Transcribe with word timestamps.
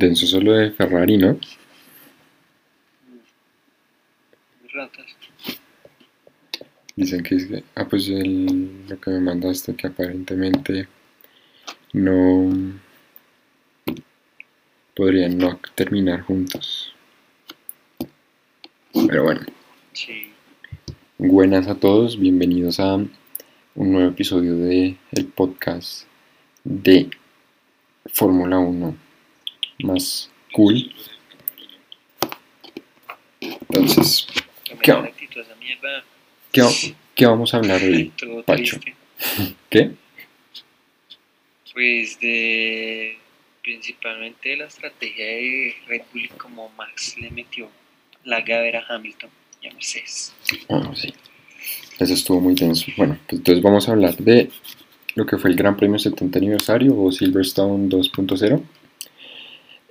Denso 0.00 0.26
solo 0.26 0.52
de 0.54 0.70
Ferrari, 0.70 1.18
¿no? 1.18 1.38
Ratas. 4.72 5.06
Dicen 6.96 7.22
que 7.22 7.34
es 7.34 7.46
que, 7.46 7.64
ah, 7.74 7.86
pues 7.86 8.08
el- 8.08 8.86
lo 8.88 8.98
que 8.98 9.10
me 9.10 9.20
mandaste, 9.20 9.74
que 9.76 9.88
aparentemente 9.88 10.88
no 11.92 12.50
podrían 14.96 15.36
no 15.36 15.60
terminar 15.74 16.22
juntos. 16.22 16.94
Pero 19.06 19.24
bueno, 19.24 19.42
Sí. 19.92 20.30
buenas 21.18 21.68
a 21.68 21.74
todos, 21.74 22.18
bienvenidos 22.18 22.80
a 22.80 22.94
un 22.94 23.12
nuevo 23.92 24.08
episodio 24.10 24.56
de 24.56 24.96
el 25.12 25.26
podcast 25.26 26.06
de 26.64 27.10
Fórmula 28.06 28.58
1 28.58 28.96
más 29.84 30.30
cool. 30.52 30.92
Entonces, 33.40 34.26
¿Qué? 34.82 34.94
¿qué, 36.52 36.94
qué 37.14 37.26
vamos 37.26 37.54
a 37.54 37.58
hablar 37.58 37.82
hoy? 37.82 38.12
Pacho. 38.46 38.78
¿Qué? 39.70 39.92
Pues 41.72 42.18
de 42.20 43.16
principalmente 43.62 44.56
la 44.56 44.66
estrategia 44.66 45.24
de 45.24 45.74
Red 45.86 46.02
Bull 46.12 46.24
y 46.24 46.28
como 46.28 46.70
Max 46.70 47.16
le 47.18 47.30
metió 47.30 47.68
la 48.24 48.40
gavera 48.40 48.84
a 48.88 48.94
Hamilton 48.94 49.30
y 49.62 49.68
a 49.68 49.72
Mercedes. 49.72 50.34
Sí. 50.42 50.60
Eso 51.98 52.14
estuvo 52.14 52.40
muy 52.40 52.54
tenso. 52.54 52.90
Bueno, 52.96 53.18
pues 53.26 53.38
entonces 53.38 53.62
vamos 53.62 53.88
a 53.88 53.92
hablar 53.92 54.16
de 54.16 54.50
lo 55.14 55.26
que 55.26 55.36
fue 55.36 55.50
el 55.50 55.56
Gran 55.56 55.76
Premio 55.76 55.98
70 55.98 56.38
aniversario 56.38 56.98
o 56.98 57.12
Silverstone 57.12 57.88
2.0. 57.88 58.62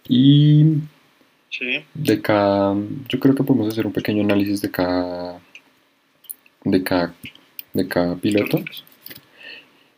Y 0.09 0.65
Sí. 1.51 1.83
de 1.93 2.21
cada. 2.21 2.75
Yo 3.07 3.19
creo 3.19 3.33
que 3.35 3.43
podemos 3.43 3.67
hacer 3.69 3.85
un 3.85 3.93
pequeño 3.93 4.23
análisis 4.23 4.61
de 4.61 4.69
cada. 4.71 5.39
de 6.65 6.83
cada. 6.83 7.13
de 7.73 7.87
cada 7.87 8.15
piloto. 8.15 8.59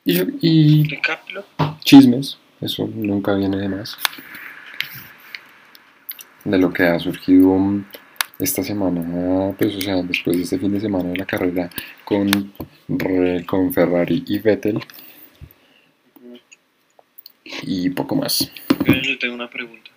Y, 0.03 0.19
y 0.41 0.87
De 0.87 0.99
Caplo. 1.01 1.45
chismes, 1.83 2.37
eso 2.59 2.87
nunca 2.87 3.33
viene 3.35 3.57
de 3.57 3.69
más. 3.69 3.97
De 6.43 6.57
lo 6.57 6.73
que 6.73 6.83
ha 6.83 6.99
surgido 6.99 7.55
esta 8.39 8.63
semana, 8.63 9.53
pues, 9.59 9.75
o 9.75 9.81
sea, 9.81 10.01
después 10.01 10.35
de 10.37 10.43
este 10.43 10.57
fin 10.57 10.71
de 10.71 10.79
semana 10.79 11.09
de 11.09 11.17
la 11.17 11.25
carrera 11.25 11.69
con, 12.03 12.51
con 13.45 13.71
Ferrari 13.71 14.23
y 14.27 14.39
Vettel 14.39 14.79
y 17.63 17.89
poco 17.91 18.15
más. 18.15 18.51
Yo 19.03 19.19
tengo 19.19 19.35
una 19.35 19.49
pregunta. 19.49 19.90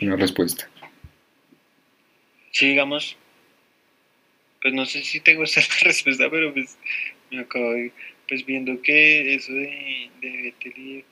Una 0.00 0.16
respuesta. 0.16 0.68
Si 2.50 2.68
digamos, 2.68 3.16
pues 4.62 4.74
no 4.74 4.86
sé 4.86 5.02
si 5.02 5.20
te 5.20 5.34
gusta 5.34 5.60
la 5.82 5.88
respuesta, 5.88 6.30
pero 6.30 6.52
pues 6.52 6.76
me 7.30 7.40
acabo 7.40 7.72
de, 7.72 7.92
pues 8.28 8.44
viendo 8.46 8.80
que 8.82 9.34
eso 9.34 9.52
de, 9.52 10.10
de 10.20 10.30
Vettel 10.42 10.72
y 10.76 10.94
de 10.96 11.04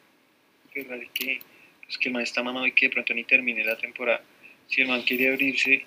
Ferrari, 0.72 1.08
que, 1.14 1.40
pues 1.84 1.98
que 1.98 2.08
el 2.08 2.14
man 2.14 2.22
está 2.22 2.42
mamado 2.42 2.66
y 2.66 2.72
que 2.72 2.86
de 2.86 2.92
pronto 2.92 3.14
ni 3.14 3.24
termine 3.24 3.64
la 3.64 3.76
temporada, 3.76 4.22
si 4.68 4.80
el 4.80 4.88
man 4.88 5.02
quiere 5.02 5.28
abrirse 5.28 5.84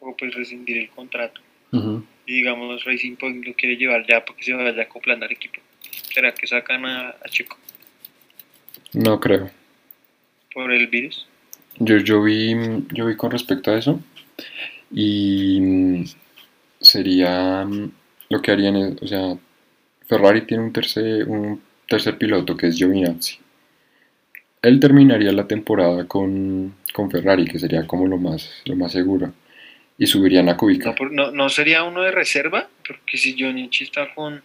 o 0.00 0.16
pues 0.16 0.34
rescindir 0.34 0.78
el 0.78 0.90
contrato, 0.90 1.40
y 1.72 2.32
digamos 2.32 2.84
Racing 2.84 3.16
Point 3.16 3.44
lo 3.44 3.54
quiere 3.54 3.76
llevar 3.76 4.06
ya 4.06 4.24
porque 4.24 4.44
se 4.44 4.52
vaya 4.52 4.82
acoplando 4.82 5.26
al 5.26 5.32
equipo, 5.32 5.60
¿será 6.12 6.32
que 6.32 6.46
sacan 6.46 6.86
a, 6.86 7.08
a 7.10 7.28
Checo 7.28 7.58
No 8.92 9.18
creo. 9.20 9.50
por 10.54 10.72
el 10.72 10.86
virus? 10.86 11.26
Yo, 11.80 11.96
yo, 11.98 12.22
vi, 12.22 12.54
yo 12.92 13.06
vi 13.06 13.16
con 13.16 13.30
respecto 13.30 13.70
a 13.70 13.78
eso 13.78 14.00
y 14.90 15.60
mm, 15.60 16.04
sería 16.80 17.64
mm, 17.64 17.90
lo 18.30 18.42
que 18.42 18.50
harían 18.50 18.76
es, 18.76 19.02
o 19.02 19.06
sea, 19.06 19.36
Ferrari 20.06 20.42
tiene 20.42 20.64
un 20.64 20.72
tercer, 20.72 21.28
un 21.28 21.60
tercer 21.88 22.16
piloto 22.18 22.56
que 22.56 22.68
es 22.68 22.76
Giovinazzi. 22.76 23.36
Él 24.62 24.80
terminaría 24.80 25.30
la 25.32 25.46
temporada 25.46 26.06
con, 26.06 26.74
con 26.92 27.10
Ferrari, 27.10 27.44
que 27.44 27.58
sería 27.60 27.86
como 27.86 28.06
lo 28.06 28.16
más, 28.16 28.50
lo 28.64 28.74
más 28.74 28.90
seguro, 28.92 29.32
y 29.96 30.06
subirían 30.06 30.48
a 30.48 30.56
Kubica. 30.56 30.94
No, 31.00 31.08
no, 31.10 31.30
no 31.30 31.48
sería 31.48 31.84
uno 31.84 32.02
de 32.02 32.10
reserva, 32.10 32.68
porque 32.86 33.16
si 33.18 33.36
Jonichi 33.38 33.84
está 33.84 34.12
con, 34.14 34.42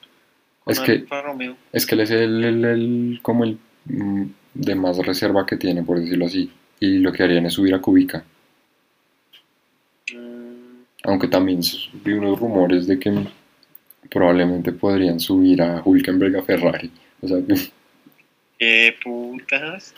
con 0.63 0.71
Es 0.71 0.79
que- 0.79 1.03
Romeo. 1.09 1.57
Es 1.71 1.85
que 1.87 1.95
él 1.95 2.01
es 2.01 2.11
el, 2.11 2.43
el- 2.43 2.65
el- 2.65 3.19
como 3.23 3.43
el 3.43 3.57
mm, 3.85 4.23
de 4.53 4.75
más 4.75 4.97
reserva 4.99 5.47
que 5.47 5.57
tiene, 5.57 5.81
por 5.81 5.99
decirlo 5.99 6.27
así, 6.27 6.51
y 6.79 6.99
lo 6.99 7.11
que 7.11 7.23
harían 7.23 7.45
es 7.45 7.53
subir 7.53 7.73
a 7.73 7.81
Kubica. 7.81 8.23
Mm, 10.13 10.83
Aunque 11.03 11.27
también 11.27 11.59
vi 12.03 12.13
unos 12.13 12.39
rumores 12.39 12.87
de 12.87 12.99
que 12.99 13.13
probablemente 14.09 14.71
podrían 14.71 15.19
subir 15.19 15.61
a 15.61 15.81
Hulkenberg 15.83 16.37
a 16.37 16.43
Ferrari. 16.43 16.91
O 17.21 17.27
sea, 17.27 17.37
que- 17.45 17.55
¿Qué 18.59 18.95
putas? 19.03 19.93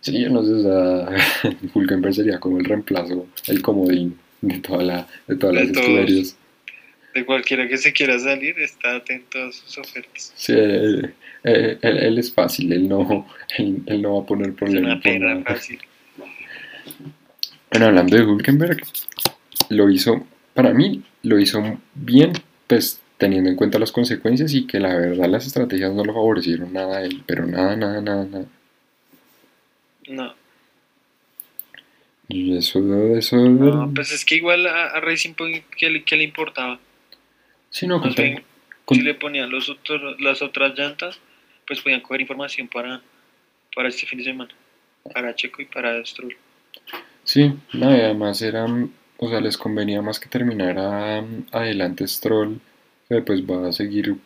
sí, 0.00 0.20
yo 0.20 0.30
no 0.30 0.42
sé, 0.44 0.52
o 0.52 0.62
sea, 0.62 1.52
Hulkenberg 1.74 2.14
sería 2.14 2.40
como 2.40 2.58
el 2.58 2.64
reemplazo, 2.64 3.26
el 3.46 3.62
comodín 3.62 4.18
de, 4.40 4.58
toda 4.58 4.82
la, 4.82 5.06
de 5.28 5.36
todas 5.36 5.54
De 5.56 5.64
las 5.66 5.76
escuderías. 5.76 6.36
De 7.14 7.26
cualquiera 7.26 7.68
que 7.68 7.76
se 7.76 7.92
quiera 7.92 8.18
salir, 8.18 8.58
está 8.58 8.96
atento 8.96 9.38
a 9.38 9.52
sus 9.52 9.76
ofertas. 9.78 10.32
Sí, 10.34 10.54
eh, 10.56 11.12
eh, 11.44 11.78
él, 11.82 11.98
él 11.98 12.18
es 12.18 12.32
fácil, 12.32 12.72
él 12.72 12.88
no, 12.88 13.26
él, 13.58 14.02
no 14.02 14.16
va 14.16 14.22
a 14.22 14.26
poner 14.26 14.48
Es 14.48 14.54
problema. 14.54 15.00
una 15.04 15.18
nada. 15.18 15.42
fácil. 15.44 15.78
Bueno, 17.70 17.86
hablando 17.86 18.16
de 18.16 18.24
Hulkenberg, 18.24 18.82
lo 19.70 19.90
hizo, 19.90 20.26
para 20.54 20.72
mí, 20.74 21.02
lo 21.22 21.38
hizo 21.38 21.78
bien, 21.94 22.32
pues 22.66 23.00
teniendo 23.18 23.50
en 23.50 23.56
cuenta 23.56 23.78
las 23.78 23.92
consecuencias 23.92 24.52
y 24.54 24.66
que 24.66 24.80
la 24.80 24.94
verdad 24.96 25.28
las 25.28 25.46
estrategias 25.46 25.92
no 25.92 26.04
lo 26.04 26.12
favorecieron 26.12 26.72
nada 26.72 26.98
a 26.98 27.02
él, 27.04 27.22
pero 27.26 27.46
nada, 27.46 27.76
nada, 27.76 28.00
nada, 28.00 28.24
nada. 28.24 28.46
No, 30.08 30.34
Y 32.28 32.56
eso, 32.56 32.78
eso, 33.16 33.36
no, 33.36 33.90
pues 33.94 34.10
es 34.12 34.24
que 34.24 34.36
igual 34.36 34.66
a, 34.66 34.86
a 34.88 35.00
Racing 35.00 35.34
Point, 35.34 35.64
¿qué 35.76 35.90
le, 35.90 36.02
qué 36.04 36.16
le 36.16 36.24
importaba? 36.24 36.80
sí, 37.70 37.86
no, 37.86 38.00
Más 38.00 38.14
con- 38.14 38.24
bien, 38.24 38.44
con- 38.84 38.96
si 38.96 39.02
le 39.02 39.14
ponían 39.14 39.50
los 39.50 39.68
otros, 39.68 40.20
las 40.20 40.42
otras 40.42 40.76
llantas, 40.78 41.18
pues 41.66 41.80
podían 41.80 42.00
coger 42.00 42.20
información 42.22 42.68
para, 42.68 43.00
para 43.74 43.88
este 43.88 44.06
fin 44.06 44.18
de 44.18 44.24
semana. 44.24 44.50
Para 45.12 45.34
Checo 45.34 45.62
y 45.62 45.66
para 45.66 46.04
Stroll. 46.04 46.36
Sí, 47.32 47.52
no, 47.72 47.96
y 47.96 48.00
además 48.00 48.42
era, 48.42 48.66
o 49.16 49.28
sea, 49.28 49.40
les 49.40 49.56
convenía 49.56 50.02
más 50.02 50.20
que 50.20 50.28
terminara 50.28 51.22
mm, 51.22 51.46
adelante 51.52 52.06
Stroll, 52.06 52.60
que 53.08 53.22
pues 53.22 53.42
va 53.42 53.68
a 53.68 53.72
seguir 53.72 54.16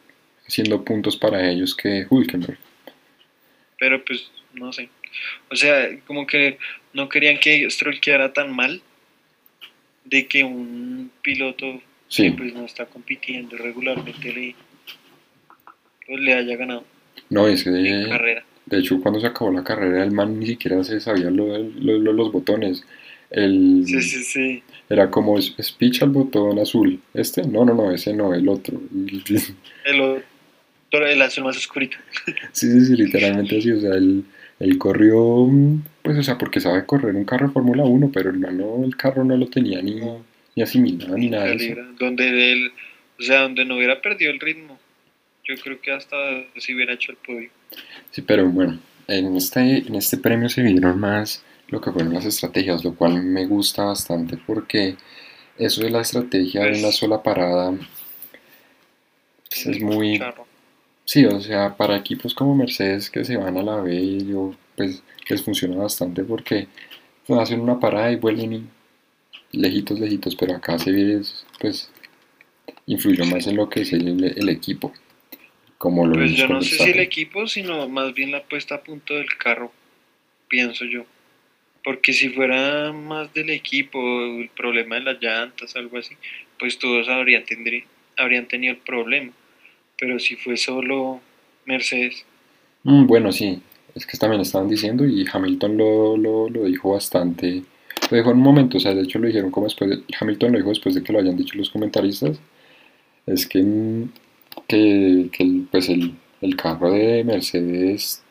haciendo 0.47 0.85
puntos 0.85 1.17
para 1.17 1.49
ellos 1.49 1.75
que 1.75 2.07
Hulkenberg. 2.09 2.59
Pero 3.79 4.05
pues, 4.05 4.31
no 4.55 4.73
sé. 4.73 4.89
O 5.51 5.57
sea, 5.57 5.89
como 6.07 6.27
que 6.27 6.59
no 6.93 7.09
querían 7.09 7.39
que 7.39 7.69
Stroll 7.71 8.01
quedara 8.01 8.33
tan 8.33 8.55
mal 8.55 8.83
de 10.05 10.27
que 10.27 10.45
un 10.45 11.11
piloto 11.23 11.81
Sí, 12.09 12.31
que 12.31 12.39
pues 12.39 12.55
no 12.55 12.65
está 12.65 12.87
compitiendo 12.87 13.57
regularmente 13.57 14.33
le, 14.33 14.55
pues, 16.07 16.21
le 16.21 16.35
haya 16.35 16.57
ganado 16.57 16.85
no, 17.29 17.49
es 17.49 17.65
que 17.65 17.71
en 17.71 18.09
carrera. 18.09 18.45
De 18.67 18.79
hecho, 18.79 19.01
cuando 19.01 19.21
se 19.21 19.27
acabó 19.29 19.51
la 19.53 19.63
carrera, 19.65 20.03
el 20.05 20.11
man 20.13 20.39
ni 20.41 20.47
siquiera 20.47 20.83
se 20.85 21.01
sabía 21.01 21.31
lo- 21.31 21.57
lo- 21.59 21.99
lo- 21.99 22.13
los 22.13 22.33
botones. 22.33 22.85
El, 23.31 23.83
Sí, 23.87 24.01
sí, 24.03 24.23
sí. 24.23 24.63
Era 24.89 25.11
como 25.11 25.41
speech 25.41 26.03
al 26.03 26.11
botón 26.11 26.59
azul. 26.59 27.01
¿Este? 27.15 27.43
No, 27.43 27.65
no, 27.65 27.75
no, 27.75 27.93
ese 27.93 28.13
no, 28.13 28.35
el 28.35 28.49
otro. 28.49 28.81
El 29.85 30.01
otro, 30.01 31.07
el 31.07 31.23
azul 31.23 31.45
más 31.45 31.57
oscurito. 31.57 31.97
Sí, 32.53 32.71
sí, 32.71 32.87
sí, 32.87 32.97
literalmente 32.97 33.59
así. 33.59 33.71
O 33.73 33.81
sea, 33.81 33.95
él, 33.95 34.25
él 34.61 34.79
corrió, 34.79 35.49
pues, 36.03 36.19
o 36.19 36.23
sea, 36.23 36.39
porque 36.39 36.61
sabe 36.61 36.87
correr 36.87 37.15
un 37.15 37.25
carro 37.25 37.49
de 37.49 37.53
Fórmula 37.53 37.85
1, 37.85 38.11
pero 38.13 38.31
el 38.31 38.39
man 38.39 38.57
no, 38.59 38.85
el 38.85 38.97
carro 38.97 39.25
no 39.25 39.37
lo 39.37 39.47
tenía 39.49 39.83
ni, 39.83 39.97
ni 40.55 40.63
asimilado 40.63 41.17
ni 41.17 41.29
nada 41.31 41.47
de 41.47 41.55
eso. 41.57 41.75
Donde 41.99 42.53
él, 42.53 42.73
o 43.19 43.23
sea, 43.23 43.43
donde 43.43 43.65
no 43.65 43.77
hubiera 43.77 44.01
perdido 44.01 44.31
el 44.33 44.41
ritmo. 44.41 44.79
Yo 45.45 45.55
creo 45.63 45.81
que 45.81 45.93
hasta 45.93 46.17
si 46.57 46.75
hubiera 46.75 46.95
hecho 46.95 47.13
el 47.13 47.19
podio. 47.19 47.51
Sí, 48.11 48.23
pero 48.23 48.49
bueno, 48.49 48.79
en 49.09 49.37
este, 49.37 49.61
en 49.61 49.95
este 49.95 50.17
premio 50.17 50.49
se 50.49 50.63
vieron 50.63 50.99
más 50.99 51.43
lo 51.69 51.81
que 51.81 51.93
fueron 51.93 52.15
las 52.15 52.25
estrategias, 52.25 52.85
lo 52.85 52.95
cual 52.95 53.23
me 53.23 53.47
gusta 53.47 53.85
bastante 53.85 54.39
porque 54.47 54.97
eso 55.59 55.83
de 55.83 55.91
la 55.91 56.01
estrategia 56.01 56.65
de 56.65 56.79
una 56.79 56.93
sola 56.93 57.23
parada 57.23 57.75
es 59.51 59.81
muy... 59.81 60.21
Sí, 61.05 61.25
o 61.25 61.41
sea, 61.41 61.77
para 61.77 61.97
equipos 61.97 62.35
como 62.35 62.57
Mercedes 62.57 63.11
que 63.11 63.25
se 63.25 63.37
van 63.37 63.57
a 63.57 63.63
la 63.63 63.77
B, 63.77 64.25
yo, 64.27 64.55
pues 64.77 65.03
les 65.29 65.43
funciona 65.43 65.77
bastante 65.77 66.25
porque 66.25 66.69
hacen 67.29 67.61
una 67.61 67.79
parada 67.79 68.11
y 68.11 68.17
vuelven 68.17 68.53
y 68.53 68.67
lejitos, 69.53 70.01
lejitos, 70.01 70.35
pero 70.37 70.57
acá 70.57 70.79
se 70.79 70.91
ve, 70.91 71.23
pues, 71.61 71.91
influyó 72.87 73.25
más 73.27 73.47
en 73.47 73.57
lo 73.57 73.69
que 73.69 73.83
es 73.83 73.93
el, 73.93 74.25
el 74.25 74.49
equipo, 74.49 74.93
como 75.79 76.07
lo 76.07 76.15
Pues 76.15 76.33
yo 76.35 76.49
no 76.49 76.63
sé 76.63 76.79
si 76.79 76.91
el 76.91 77.01
equipo, 77.01 77.47
sino 77.47 77.89
más 77.89 78.15
bien 78.15 78.31
la 78.31 78.43
puesta 78.43 78.77
a 78.77 78.83
punto 78.83 79.15
del 79.15 79.37
carro, 79.37 79.73
pienso 80.49 80.85
yo. 80.85 81.05
Porque 81.85 82.13
si 82.13 82.31
fuera 82.31 82.93
más 82.93 83.33
del 83.33 83.51
equipo, 83.51 83.99
el 84.25 84.49
problema 84.57 84.97
de 84.97 85.03
las 85.03 85.23
llantas, 85.23 85.77
algo 85.77 85.99
así, 85.99 86.15
pues 86.59 86.79
todos 86.79 87.09
habrían, 87.09 87.45
tendrí- 87.45 87.85
habrían 88.17 88.47
tenido 88.49 88.73
el 88.75 88.81
problema. 88.81 89.33
Pero 89.99 90.19
si 90.19 90.37
fue 90.37 90.57
solo 90.57 91.21
Mercedes, 91.65 92.25
Mm, 92.89 93.07
bueno, 93.09 93.33
sí, 93.33 93.61
es 93.97 94.07
que 94.07 94.17
también 94.17 94.41
estaban 94.43 94.69
diciendo 94.69 95.05
y 95.05 95.25
Hamilton 95.31 95.77
lo, 95.77 96.17
lo, 96.17 96.49
lo 96.49 96.65
dijo 96.67 96.93
bastante, 96.93 97.65
lo 98.11 98.17
dijo 98.17 98.31
en 98.31 98.37
un 98.37 98.43
momento, 98.45 98.77
o 98.77 98.81
sea, 98.81 98.95
de 98.95 99.03
hecho 99.03 99.19
lo 99.19 99.27
dijeron 99.27 99.51
como 99.51 99.67
después, 99.67 99.91
de- 99.91 100.03
Hamilton 100.21 100.53
lo 100.53 100.59
dijo 100.59 100.69
después 100.71 100.95
de 100.95 101.03
que 101.03 101.13
lo 101.13 101.19
hayan 101.19 101.37
dicho 101.37 101.57
los 101.59 101.69
comentaristas, 101.71 102.39
es 103.27 103.45
que, 103.49 103.61
mm, 103.61 104.09
que, 104.67 105.29
que 105.33 105.43
el, 105.43 105.67
pues 105.71 105.89
el, 105.89 106.13
el 106.41 106.57
carro 106.57 106.93
de 106.93 107.25
Mercedes, 107.25 108.23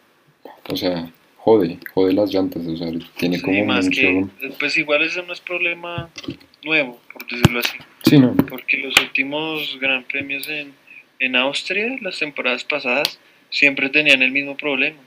o 0.69 0.75
sea, 0.75 1.11
jode, 1.37 1.77
jode 1.93 2.13
las 2.13 2.33
llantas, 2.33 2.65
o 2.65 2.75
sea, 2.77 2.91
tiene 3.17 3.37
sí, 3.37 3.43
como 3.43 3.65
más 3.65 3.85
mucho... 3.85 4.01
que, 4.01 4.27
pues 4.59 4.77
igual 4.77 5.03
eso 5.03 5.21
no 5.23 5.33
es 5.33 5.39
problema 5.41 6.09
nuevo, 6.63 6.99
por 7.13 7.27
decirlo 7.27 7.59
así. 7.59 7.77
Sí, 8.03 8.17
no, 8.17 8.35
Porque 8.49 8.77
los 8.77 8.95
últimos 9.01 9.77
gran 9.79 10.03
premios 10.03 10.47
en, 10.49 10.73
en 11.19 11.35
Austria, 11.35 11.97
las 12.01 12.19
temporadas 12.19 12.63
pasadas, 12.63 13.19
siempre 13.49 13.89
tenían 13.89 14.21
el 14.21 14.31
mismo 14.31 14.57
problema. 14.57 14.97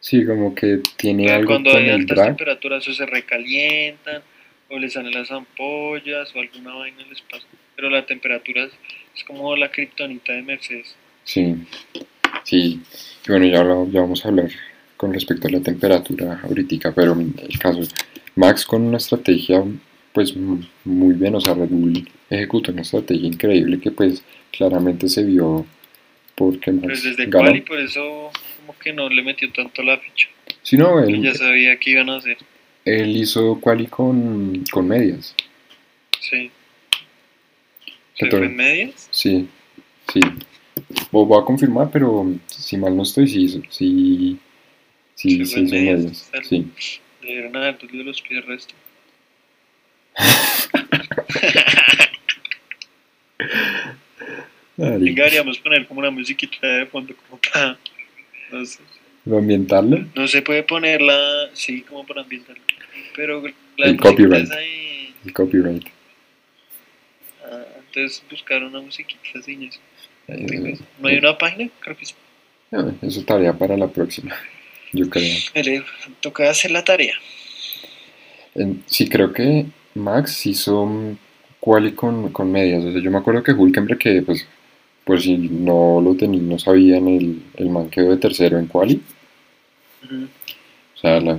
sí, 0.00 0.24
como 0.26 0.54
que 0.54 0.80
tiene 0.96 1.30
algo 1.30 1.48
cuando 1.48 1.70
con 1.70 1.80
hay 1.80 1.88
el 1.88 1.94
altas 2.02 2.16
drag, 2.16 2.28
temperaturas 2.28 2.86
o 2.88 2.92
se 2.92 3.06
recalientan 3.06 4.22
o 4.68 4.78
les 4.78 4.92
salen 4.94 5.12
las 5.12 5.30
ampollas 5.30 6.34
o 6.34 6.40
alguna 6.40 6.74
vaina 6.74 7.04
les 7.08 7.20
pasa. 7.22 7.46
Pero 7.76 7.90
la 7.90 8.06
temperatura 8.06 8.68
es, 9.16 9.24
como 9.24 9.54
la 9.56 9.70
kriptonita 9.70 10.32
de 10.32 10.42
Mercedes. 10.42 10.94
sí, 11.24 11.54
sí, 12.44 12.80
y 13.26 13.28
bueno, 13.30 13.46
ya, 13.46 13.60
hablamos- 13.60 13.92
ya 13.92 14.00
vamos 14.00 14.24
a 14.24 14.28
hablar 14.28 14.50
con 14.96 15.12
respecto 15.12 15.48
a 15.48 15.50
la 15.50 15.60
temperatura 15.60 16.40
ahorita, 16.42 16.92
pero 16.92 17.12
el 17.18 17.58
caso, 17.58 17.80
Max 18.36 18.64
con 18.64 18.82
una 18.82 18.96
estrategia 18.98 19.62
pues 20.12 20.34
muy 20.36 21.14
bien, 21.14 21.34
o 21.34 21.40
sea, 21.40 21.54
Red 21.54 21.68
Bull 21.70 22.06
ejecutó 22.28 22.70
una 22.72 22.82
estrategia 22.82 23.26
increíble 23.26 23.80
que 23.80 23.90
pues 23.90 24.22
claramente 24.50 25.08
se 25.08 25.22
vio 25.24 25.64
porque 26.34 26.70
Max 26.70 26.86
Pues 26.86 27.02
desde 27.04 27.26
ganó. 27.26 27.46
cual 27.46 27.56
y 27.56 27.60
por 27.62 27.78
eso 27.80 28.30
como 28.60 28.78
que 28.78 28.92
no 28.92 29.08
le 29.08 29.22
metió 29.22 29.50
tanto 29.52 29.82
la 29.82 29.98
ficha. 29.98 30.28
Sí, 30.62 30.76
no, 30.76 31.00
él, 31.02 31.22
ya 31.22 31.34
sabía 31.34 31.76
que 31.78 31.90
iban 31.90 32.10
a 32.10 32.16
hacer. 32.16 32.36
él 32.84 33.16
hizo 33.16 33.58
quali 33.60 33.86
con, 33.86 34.62
con 34.70 34.86
medias, 34.88 35.34
Sí. 36.20 36.50
Que 38.22 38.26
¿Se 38.26 38.30
todo- 38.30 38.40
fue 38.40 38.46
en 38.48 38.56
medias? 38.56 39.08
sí, 39.10 39.48
sí. 40.12 40.20
Lo 41.12 41.24
voy 41.26 41.40
a 41.42 41.44
confirmar, 41.44 41.90
pero 41.92 42.26
si 42.46 42.76
mal 42.76 42.96
no 42.96 43.02
estoy, 43.02 43.26
sí, 43.28 43.48
sí, 43.48 43.62
sí, 43.68 44.38
Sí, 45.14 45.30
sí 45.30 45.58
en 45.58 45.64
hizo 45.66 45.74
medias, 45.74 46.30
sí. 46.48 46.66
Le 47.22 47.28
dieron 47.32 47.56
a 47.56 47.72
de 47.72 48.04
los 48.04 48.20
pies 48.22 48.44
resto. 48.46 48.74
Venga, 54.76 55.24
deberíamos 55.24 55.58
poner 55.58 55.86
como 55.86 56.00
una 56.00 56.10
musiquita 56.10 56.66
de 56.66 56.86
fondo, 56.86 57.14
como 57.28 57.40
para. 57.40 57.78
No 58.50 58.64
sé. 58.64 58.80
¿Lo 59.24 59.38
ambientarlo? 59.38 60.04
No 60.14 60.26
se 60.26 60.42
puede 60.42 60.62
ponerla, 60.62 61.50
sí, 61.52 61.82
como 61.82 62.04
para 62.06 62.22
ambientar. 62.22 62.56
Pero 63.14 63.42
la 63.76 63.86
El 63.86 63.96
copyright. 63.98 64.48
y- 64.66 65.14
El 65.26 65.32
copyright. 65.32 65.84
ah, 67.44 67.64
entonces 67.94 68.22
buscar 68.30 68.62
una 68.64 68.80
musiquita 68.80 69.22
así. 69.38 69.68
eso. 69.68 69.80
Eh, 70.28 70.78
¿No 70.98 71.08
hay 71.08 71.18
una 71.18 71.36
página? 71.36 71.70
Creo 71.80 71.96
que 71.96 72.06
sí. 72.06 72.14
eso 73.02 73.24
tarea 73.24 73.52
para 73.52 73.76
la 73.76 73.88
próxima, 73.88 74.34
yo 74.92 75.08
creo. 75.10 75.36
Toca 76.20 76.48
hacer 76.50 76.70
la 76.70 76.84
tarea. 76.84 77.14
Sí, 78.86 79.08
creo 79.08 79.32
que 79.32 79.66
Max 79.94 80.46
hizo 80.46 80.86
mm, 80.86 81.16
quali 81.60 81.92
con, 81.92 82.32
con 82.32 82.50
medias. 82.50 82.84
O 82.84 82.92
sea, 82.92 83.00
yo 83.00 83.10
me 83.10 83.18
acuerdo 83.18 83.42
que 83.42 83.52
Hulkenberg, 83.52 83.98
que 83.98 84.22
pues, 84.22 84.46
por 85.04 85.20
si 85.20 85.36
no 85.36 86.00
lo 86.02 86.14
tenía, 86.14 86.40
no 86.42 86.58
sabían, 86.58 87.08
el, 87.08 87.42
el 87.56 87.70
man 87.70 87.90
quedó 87.90 88.10
de 88.10 88.16
tercero 88.18 88.58
en 88.58 88.66
quali. 88.66 89.00
Ujú. 90.04 90.24
O 90.94 90.98
sea, 90.98 91.20
la, 91.20 91.38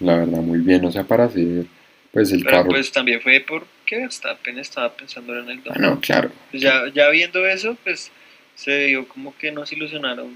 la 0.00 0.16
verdad, 0.16 0.40
muy 0.40 0.60
bien. 0.60 0.84
O 0.84 0.90
sea, 0.92 1.04
para 1.04 1.24
hacer, 1.24 1.66
pues, 2.12 2.32
el 2.32 2.42
Pero 2.42 2.56
carro. 2.56 2.70
pues 2.70 2.90
también 2.92 3.20
fue 3.20 3.40
porque 3.88 4.02
Verstappen 4.02 4.58
estaba 4.58 4.92
pensando 4.92 5.38
en 5.38 5.48
el 5.48 5.60
Ah, 5.70 5.78
no, 5.78 6.00
claro. 6.00 6.30
Pues 6.50 6.62
ya, 6.62 6.82
ya 6.92 7.08
viendo 7.08 7.46
eso, 7.46 7.76
pues 7.84 8.10
se 8.54 8.86
vio 8.86 9.08
como 9.08 9.34
que 9.36 9.50
nos 9.50 9.72
ilusionaron 9.72 10.28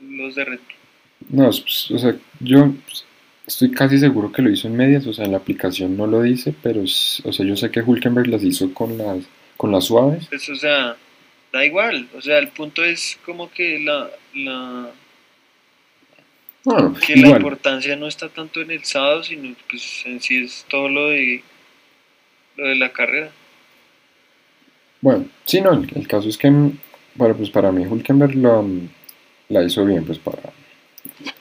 los 0.00 0.34
de 0.34 0.44
Red 0.44 0.58
Bull. 0.58 1.38
No, 1.40 1.48
es- 1.48 1.60
pues, 1.60 1.90
o 1.90 1.98
sea, 1.98 2.16
yo 2.40 2.72
pues, 2.86 3.04
estoy 3.46 3.70
casi 3.70 3.98
seguro 3.98 4.30
que 4.30 4.42
lo 4.42 4.50
hizo 4.50 4.68
en 4.68 4.76
medias. 4.76 5.06
O 5.06 5.12
sea, 5.14 5.24
en 5.24 5.32
la 5.32 5.38
aplicación 5.38 5.96
no 5.96 6.06
lo 6.06 6.22
dice, 6.22 6.54
pero, 6.62 6.82
o 6.82 6.86
sea, 7.32 7.46
yo 7.46 7.56
sé 7.56 7.70
que 7.70 7.80
Hulkenberg 7.80 8.26
las 8.28 8.42
hizo 8.42 8.74
con 8.74 8.98
las, 8.98 9.24
con 9.56 9.72
las 9.72 9.84
suaves. 9.86 10.26
Pues, 10.28 10.48
o 10.50 10.56
sea, 10.56 10.96
da 11.52 11.64
igual. 11.64 12.08
O 12.14 12.20
sea, 12.20 12.38
el 12.38 12.48
punto 12.48 12.84
es 12.84 13.18
como 13.24 13.50
que 13.50 13.78
la, 13.78 14.10
la, 14.34 14.90
Bueno, 16.64 16.94
que 17.06 17.16
la 17.16 17.28
importancia 17.28 17.96
no 17.96 18.06
está 18.06 18.28
tanto 18.28 18.60
en 18.60 18.70
el 18.70 18.84
sábado, 18.84 19.22
sino 19.24 19.54
pues 19.70 20.02
en 20.04 20.20
sí 20.20 20.44
es 20.44 20.66
todo 20.68 20.88
lo 20.90 21.08
de, 21.08 21.42
lo 22.56 22.68
de 22.68 22.74
la 22.76 22.92
carrera. 22.92 23.30
Bueno, 25.00 25.26
sí, 25.44 25.60
no, 25.60 25.72
el, 25.72 25.90
el 25.94 26.06
caso 26.08 26.28
es 26.28 26.36
que, 26.36 26.50
mm, 26.50 26.78
bueno, 27.14 27.36
pues 27.36 27.50
para 27.50 27.72
mí 27.72 27.86
Hulkenberg 27.86 28.34
lo, 28.36 28.62
mm, 28.62 28.88
la 29.48 29.62
hizo 29.64 29.84
bien, 29.84 30.04
pues 30.04 30.18
para, 30.18 30.52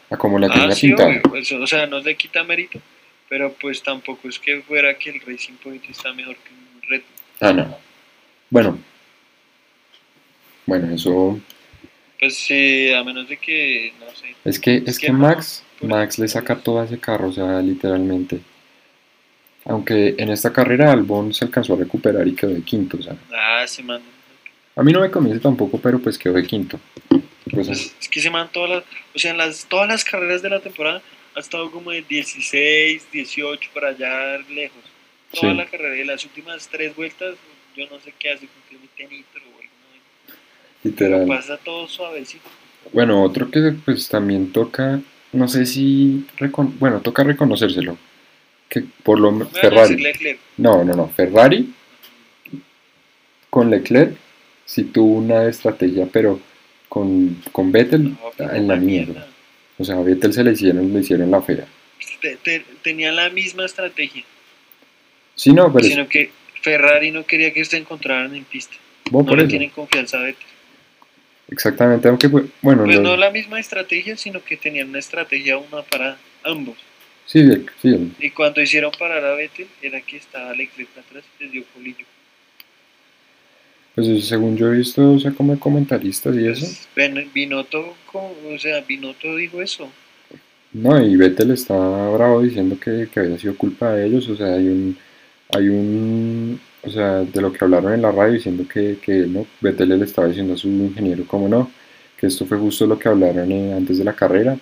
a 0.10 0.18
como 0.18 0.40
la 0.40 0.48
Ah, 0.48 0.54
tenía 0.54 0.72
sí, 0.72 0.88
pintada. 0.88 1.10
obvio, 1.10 1.22
pues, 1.24 1.52
o 1.52 1.68
sea, 1.68 1.86
no 1.88 2.00
le 2.00 2.16
quita 2.16 2.44
mérito, 2.44 2.80
pero 3.28 3.54
pues 3.60 3.84
tampoco 3.84 4.30
es 4.30 4.40
que 4.40 4.62
fuera 4.62 4.98
que 4.98 5.10
el 5.12 5.22
Racing 5.22 5.56
Point 5.64 5.84
está 5.90 6.14
mejor 6.14 6.36
que 6.38 6.52
un 6.54 6.82
Red. 6.90 7.02
Ah, 7.42 7.54
no. 7.54 7.78
Bueno, 8.50 8.80
bueno, 10.66 10.94
eso, 10.94 11.40
Pues 12.20 12.36
sí, 12.38 12.92
a 12.94 13.04
menos 13.04 13.28
de 13.30 13.38
que, 13.38 13.94
no 14.00 14.10
sé, 14.16 14.36
es 14.46 14.60
que, 14.60 14.84
es 14.86 15.00
que 15.00 15.12
Max, 15.12 15.64
Max 15.82 16.20
le 16.20 16.28
saca 16.28 16.56
todo 16.58 16.80
a 16.82 16.86
ese 16.86 17.00
carro, 17.00 17.30
o 17.30 17.32
sea, 17.34 17.62
literalmente. 17.62 18.40
Aunque 19.70 20.16
en 20.18 20.30
esta 20.30 20.52
carrera 20.52 20.92
Albon 20.92 21.34
se 21.34 21.46
alcanzó 21.46 21.74
a 21.76 21.78
recuperar 21.78 22.28
y 22.28 22.34
quedó 22.36 22.52
de 22.54 22.62
quinto, 22.64 22.98
o 22.98 23.02
sea, 23.02 23.16
ah, 23.34 23.66
se 23.68 23.84
man, 23.84 24.02
a 24.76 24.84
mí 24.84 24.92
no 24.92 25.00
me 25.02 25.12
convence 25.12 25.40
tampoco, 25.40 25.80
pero 25.80 26.00
pues 26.00 26.18
quedó 26.18 26.34
de 26.34 26.44
quinto. 26.46 26.80
Pues, 27.52 27.68
es 27.70 28.10
que 28.10 28.20
se 28.22 28.30
man 28.30 28.50
todas 28.52 28.70
las, 28.70 28.84
o 29.16 29.20
sea, 29.20 29.32
en 29.32 29.38
las, 29.38 29.66
todas 29.66 29.88
las 29.88 30.04
carreras 30.04 30.42
de 30.42 30.50
la 30.50 30.60
temporada 30.60 31.02
ha 31.36 31.40
estado 31.40 31.70
como 31.72 31.92
de 31.92 32.02
16, 32.02 33.08
18, 33.12 33.70
para 33.74 33.90
allá 33.90 34.38
lejos. 34.50 34.82
Toda 35.40 35.52
Sí. 35.54 35.58
la 35.58 35.66
carrera, 35.68 35.96
y 35.96 36.04
las 36.06 36.26
últimas 36.26 36.68
tres 36.68 36.96
vueltas, 36.96 37.36
yo 37.78 37.86
no 37.92 38.00
sé 38.00 38.14
qué 38.18 38.32
hace, 38.32 38.48
con 38.48 38.80
que 38.98 39.04
nitro 39.08 39.42
o 39.56 39.62
literal. 40.84 41.20
Pero 41.22 41.28
pasa 41.28 41.58
todo 41.58 41.88
suavecito. 41.88 42.50
Bueno, 42.92 43.22
otro 43.24 43.52
que 43.52 43.74
pues 43.86 44.08
también 44.10 44.52
toca, 44.52 45.00
no 45.34 45.48
sé 45.48 45.66
si, 45.68 46.26
recon- 46.40 46.74
bueno, 46.80 47.02
toca 47.02 47.24
reconocérselo, 47.24 47.98
que 48.70 48.84
por 49.04 49.20
lo 49.20 49.32
No 49.32 49.38
menos 49.40 49.60
Ferrari, 49.60 50.04
no, 50.58 50.84
no, 50.84 50.94
no, 50.94 51.08
Ferrari 51.10 51.74
con 53.50 53.70
Leclerc 53.72 54.16
sí 54.66 54.84
tuvo 54.84 55.16
una 55.18 55.46
estrategia, 55.48 56.08
pero 56.12 56.40
con, 56.88 57.42
con 57.52 57.72
Vettel 57.72 58.16
No, 58.38 58.52
en 58.54 58.68
la 58.68 58.76
mierda. 58.76 59.28
O 59.80 59.84
sea, 59.84 59.98
a 59.98 60.02
Vettel 60.02 60.34
se 60.34 60.44
le 60.44 60.52
hicieron, 60.52 60.94
le 60.94 61.00
hicieron 61.00 61.32
la 61.32 61.42
fea. 61.42 61.66
Te- 62.22 62.36
te- 62.38 62.66
tenía 62.84 63.12
la 63.12 63.30
misma 63.30 63.66
estrategia, 63.66 64.24
Sí, 65.36 65.52
no, 65.54 65.72
pero 65.74 65.86
es- 65.86 65.94
sino 65.94 66.08
que 66.08 66.32
Ferrari 66.62 67.12
no 67.12 67.26
quería 67.26 67.54
que 67.54 67.64
se 67.66 67.78
encontraran 67.78 68.36
en 68.36 68.44
pista. 68.44 68.76
bueno, 69.10 69.24
No 69.26 69.30
por 69.30 69.38
le 69.38 69.44
eso, 69.46 69.50
tienen 69.50 69.70
confianza 69.70 70.20
a 70.20 70.24
Vettel. 70.24 70.46
exactamente, 71.50 72.08
aunque 72.08 72.30
pues, 72.30 72.46
bueno, 72.62 72.84
Pues 72.84 73.00
no 73.00 73.16
la 73.18 73.32
misma 73.32 73.60
estrategia, 73.60 74.16
sino 74.18 74.44
que 74.44 74.58
tenían 74.58 74.90
una 74.90 75.00
estrategia 75.00 75.58
una 75.58 75.82
para 75.82 76.18
ambos. 76.44 76.78
Sí, 77.30 77.42
sí, 77.82 78.16
Y 78.20 78.32
cuando 78.32 78.62
hicieron 78.62 78.96
parar 78.98 79.24
a 79.26 79.36
Vettel, 79.36 79.76
era 79.82 80.02
que 80.02 80.18
estaba 80.18 80.54
Leclerc 80.54 80.98
atrás 80.98 81.26
y 81.40 81.44
les 81.44 81.52
dio 81.52 81.66
colillo. 81.74 82.06
pues 83.96 84.26
según 84.28 84.58
yo 84.58 84.68
he 84.74 84.78
visto, 84.78 85.14
o 85.14 85.20
sea, 85.20 85.34
como 85.34 85.60
comentaristas 85.60 86.36
y 86.36 86.48
eso, 86.48 86.76
Pues, 86.94 87.34
Binotto, 87.34 87.98
o 88.14 88.60
sea, 88.60 88.82
Binotto 88.82 89.36
dijo 89.36 89.62
eso. 89.62 89.96
No, 90.72 91.02
y 91.04 91.16
Vettel 91.18 91.52
está 91.52 91.74
bravo 92.10 92.42
diciendo 92.44 92.80
que, 92.80 93.10
que 93.12 93.20
había 93.20 93.40
sido 93.40 93.58
culpa 93.58 93.94
de 93.94 94.06
ellos, 94.06 94.28
o 94.30 94.36
sea, 94.36 94.54
hay 94.54 94.68
un, 94.68 95.00
hay 95.50 95.68
un, 95.70 96.62
o 96.84 96.90
sea, 96.92 97.24
de 97.26 97.42
lo 97.42 97.52
que 97.52 97.64
hablaron 97.66 97.94
en 97.94 98.04
la 98.04 98.12
radio 98.12 98.34
diciendo 98.34 98.68
que, 98.68 99.00
que 99.02 99.26
no, 99.28 99.48
Vettel 99.62 99.90
le 99.98 100.06
estaba 100.06 100.28
diciendo 100.28 100.54
a 100.54 100.58
su 100.58 100.68
ingeniero 100.70 101.26
como 101.26 101.48
no, 101.50 101.76
que 102.16 102.28
esto 102.28 102.46
fue 102.46 102.58
justo 102.60 102.86
lo 102.86 103.00
que 103.00 103.10
hablaron 103.10 103.52
eh, 103.52 103.74
antes 103.74 103.98
de 103.98 104.04
la 104.04 104.16
carrera, 104.16 104.60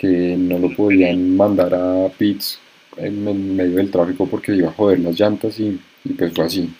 que 0.00 0.34
no 0.38 0.58
lo 0.58 0.74
podían 0.74 1.36
mandar 1.36 1.74
a 1.74 2.08
pits 2.16 2.58
en, 2.96 3.28
en 3.28 3.54
medio 3.56 3.76
del 3.76 3.90
tráfico 3.90 4.26
porque 4.26 4.54
iba 4.56 4.70
a 4.70 4.72
joder 4.72 4.98
las 5.00 5.18
llantas 5.20 5.60
y, 5.60 5.78
y 6.04 6.12
pues 6.14 6.32
fue 6.34 6.46
así. 6.46 6.70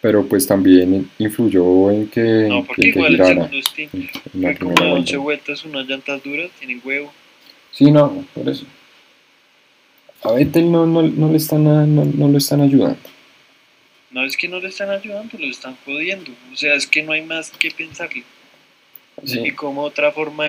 Pero 0.00 0.26
pues 0.26 0.46
también 0.46 1.08
influyó 1.18 1.90
en 1.92 2.08
que, 2.08 2.20
No, 2.48 2.60
que- 2.62 2.66
porque 2.66 2.82
que 2.82 2.88
igual 2.88 3.06
el 3.06 3.12
girara 3.24 3.48
segundo 3.48 3.56
en 3.78 3.90
en 4.34 4.42
la 4.42 4.48
fue 4.50 4.58
como 4.58 4.74
primera 4.74 4.86
de 4.94 5.00
11 5.00 5.16
vuelta. 5.16 5.18
vueltas, 5.18 5.64
unas 5.64 5.86
llantas 5.86 6.22
duras, 6.24 6.50
tienen 6.58 6.82
huevo. 6.84 7.12
Sí, 7.70 7.90
no, 7.90 8.24
por 8.34 8.48
eso. 8.48 8.66
a 10.24 10.32
Vettel 10.32 10.70
no, 10.72 10.86
no, 10.86 11.02
no 11.02 11.30
le 11.30 11.36
están 11.36 11.66
a- 11.68 11.86
no, 11.86 12.04
no 12.04 12.28
lo 12.28 12.38
están 12.38 12.60
ayudando. 12.60 12.98
No 14.10 14.24
es 14.24 14.36
que 14.36 14.48
no 14.48 14.58
le 14.60 14.68
están 14.68 14.90
ayudando, 14.90 15.38
lo 15.38 15.46
están 15.46 15.76
jodiendo. 15.84 16.30
O 16.52 16.56
sea, 16.56 16.74
es 16.74 16.86
que 16.86 17.02
no 17.02 17.12
hay 17.12 17.22
más 17.22 17.50
que 17.50 17.70
pensarle. 17.70 18.24
Y 19.22 19.28
Sí. 19.28 19.50
como 19.52 19.82
otra 19.82 20.12
forma. 20.12 20.46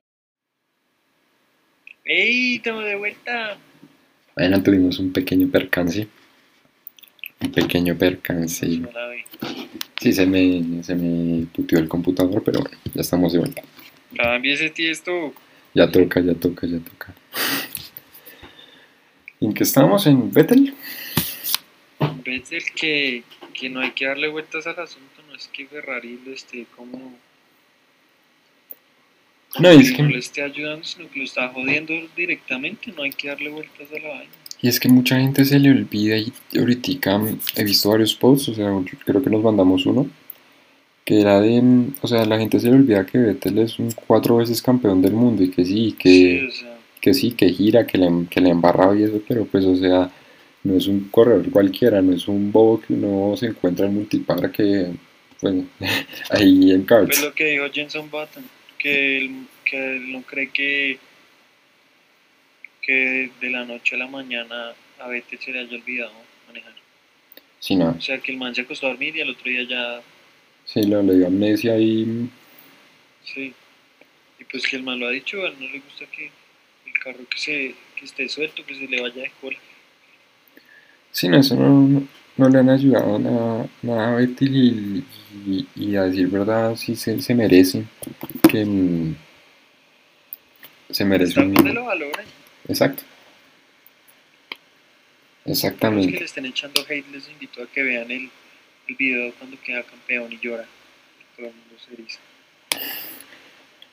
¡Ey! 2.05 2.57
Estamos 2.57 2.85
de 2.85 2.95
vuelta. 2.95 3.57
Bueno, 4.35 4.61
tuvimos 4.61 4.99
un 4.99 5.11
pequeño 5.11 5.49
percance. 5.49 6.07
Un 7.41 7.51
pequeño 7.51 7.97
percance. 7.97 8.67
No 8.67 8.91
la 8.91 9.09
vi. 9.09 9.23
Sí, 9.99 10.13
se 10.13 10.27
me, 10.27 10.83
se 10.83 10.93
me 10.93 11.47
puteó 11.47 11.79
el 11.79 11.87
computador, 11.87 12.43
pero 12.43 12.59
bueno, 12.59 12.77
ya 12.93 13.01
estamos 13.01 13.33
de 13.33 13.39
vuelta. 13.39 13.63
Cambia 14.15 14.53
ese 14.53 14.69
tiesto. 14.69 15.33
Ya 15.73 15.89
toca, 15.89 16.19
ya 16.21 16.35
toca, 16.35 16.67
ya 16.67 16.77
toca. 16.77 17.15
¿En 19.41 19.53
qué 19.53 19.63
estamos? 19.63 20.05
¿En 20.05 20.31
Vettel? 20.31 20.75
Ves 22.23 22.51
el 22.51 22.63
que, 22.75 23.23
que 23.53 23.69
no 23.69 23.79
hay 23.79 23.91
que 23.91 24.05
darle 24.05 24.27
vueltas 24.27 24.67
al 24.67 24.79
asunto, 24.79 25.23
no 25.27 25.35
es 25.35 25.47
que 25.47 25.65
Ferrari 25.65 26.19
lo 26.23 26.33
esté 26.33 26.67
como. 26.75 27.17
No, 29.59 29.69
es 29.69 29.91
que 29.91 30.03
no 30.03 30.09
le 30.09 30.19
esté 30.19 30.41
ayudando, 30.41 30.83
sino 30.83 31.09
que 31.09 31.19
lo 31.19 31.25
está 31.25 31.49
jodiendo 31.49 31.93
directamente, 32.15 32.91
no 32.95 33.03
hay 33.03 33.11
que 33.11 33.29
darle 33.29 33.49
vueltas 33.49 33.87
a 33.89 33.99
la 33.99 34.09
vaina. 34.09 34.31
y 34.61 34.67
es 34.67 34.79
que 34.79 34.89
mucha 34.89 35.19
gente 35.19 35.45
se 35.45 35.59
le 35.59 35.71
olvida 35.71 36.17
y 36.17 36.33
ahorita 36.57 36.91
he 37.55 37.63
visto 37.63 37.89
varios 37.89 38.15
posts, 38.15 38.49
o 38.49 38.55
sea, 38.55 38.69
creo 39.05 39.23
que 39.23 39.29
nos 39.29 39.43
mandamos 39.43 39.85
uno, 39.85 40.09
que 41.05 41.21
era 41.21 41.39
de, 41.39 41.61
o 42.01 42.07
sea, 42.07 42.25
la 42.25 42.37
gente 42.37 42.59
se 42.59 42.67
le 42.67 42.75
olvida 42.75 43.05
que 43.05 43.17
Vettel 43.17 43.59
es 43.59 43.79
un 43.79 43.91
cuatro 43.91 44.37
veces 44.37 44.61
campeón 44.61 45.01
del 45.01 45.13
mundo 45.13 45.43
y 45.43 45.51
que 45.51 45.63
sí, 45.63 45.95
que... 45.97 46.09
Sí, 46.09 46.45
o 46.47 46.51
sea, 46.51 46.75
que 47.05 47.13
sí, 47.13 47.33
que 47.33 47.49
gira, 47.49 47.85
que 47.85 47.99
le, 47.99 48.09
que 48.31 48.41
le 48.41 48.49
embarraba 48.49 48.97
y 48.97 49.03
eso, 49.03 49.21
pero 49.27 49.45
pues, 49.45 49.63
o 49.63 49.75
sea, 49.75 50.09
no 50.63 50.75
es 50.75 50.87
un 50.87 51.09
corredor 51.09 51.51
cualquiera, 51.51 52.01
no 52.01 52.13
es 52.13 52.27
un 52.27 52.51
bobo 52.51 52.81
que 52.81 52.93
uno 52.93 53.37
se 53.37 53.45
encuentra 53.45 53.85
en 53.85 53.93
multipar 53.93 54.51
que, 54.51 54.87
bueno, 55.39 55.65
ahí 56.31 56.71
en 56.71 56.81
cards. 56.81 57.21
lo 57.21 57.31
que 57.35 57.45
dijo 57.45 57.65
Jenson 57.71 58.09
Button, 58.09 58.43
que 58.77 59.17
él, 59.17 59.47
que 59.63 59.95
él 59.95 60.11
no 60.11 60.21
cree 60.21 60.49
que, 60.49 60.99
que 62.81 63.31
de 63.41 63.49
la 63.49 63.65
noche 63.65 63.95
a 63.95 63.99
la 63.99 64.07
mañana 64.07 64.73
a 64.99 65.07
Vettel 65.07 65.39
se 65.39 65.51
le 65.51 65.59
haya 65.59 65.75
olvidado 65.75 66.13
manejar. 66.47 66.73
Sí, 67.59 67.75
no, 67.75 67.95
O 67.97 68.01
sea, 68.01 68.19
que 68.19 68.31
el 68.31 68.37
man 68.37 68.53
se 68.53 68.61
acostó 68.61 68.87
a 68.87 68.89
dormir 68.89 69.15
y 69.15 69.21
al 69.21 69.29
otro 69.29 69.49
día 69.49 69.63
ya, 69.63 70.01
sí, 70.65 70.83
lo 70.83 71.01
le 71.01 71.15
dio 71.15 71.27
amnesia 71.27 71.77
y, 71.77 72.29
sí. 73.23 73.53
Y 74.39 74.43
pues 74.43 74.67
que 74.67 74.75
el 74.75 74.83
man 74.83 74.99
lo 74.99 75.07
ha 75.07 75.11
dicho, 75.11 75.43
a 75.43 75.47
él 75.47 75.55
no 75.59 75.67
le 75.67 75.79
gusta 75.79 76.05
que 76.05 76.25
el 76.25 76.93
carro 77.03 77.27
que, 77.29 77.37
se, 77.37 77.75
que 77.95 78.05
esté 78.05 78.29
suelto, 78.29 78.65
que 78.65 78.75
se 78.75 78.87
le 78.87 79.01
vaya 79.01 79.21
de 79.21 79.31
cola. 79.41 79.57
sí, 81.11 81.27
no, 81.27 81.39
eso 81.39 81.55
no, 81.55 82.07
no, 82.37 82.49
le 82.49 82.59
han 82.59 82.69
ayudado 82.69 83.19
nada, 83.19 83.67
nada 83.81 84.11
a 84.11 84.15
Vettel 84.15 84.55
y, 84.55 85.03
y, 85.45 85.67
y 85.75 85.95
a 85.95 86.03
decir 86.03 86.27
verdad, 86.27 86.75
sí 86.75 86.95
se, 86.95 87.21
se 87.21 87.33
merece, 87.33 87.83
que 88.49 88.65
mm, 88.65 89.15
se 90.89 91.05
merece 91.05 91.39
un... 91.39 91.53
lo 91.73 91.85
valoren. 91.85 92.25
Exacto. 92.67 93.03
Los 95.45 95.61
que 95.61 95.67
Exactamente. 95.67 96.19
le 96.19 96.25
estén 96.25 96.45
echando 96.45 96.81
hate 96.81 97.05
les 97.11 97.29
invito 97.29 97.61
a 97.61 97.67
que 97.67 97.83
vean 97.83 98.09
el, 98.09 98.29
el 98.87 98.95
video 98.95 99.31
cuando 99.37 99.57
queda 99.63 99.83
campeón 99.83 100.33
y 100.33 100.39
llora. 100.39 100.65
Todo 101.35 101.47
el 101.47 101.53
mundo 101.53 101.75
se 101.85 101.93
eriza. 101.93 102.19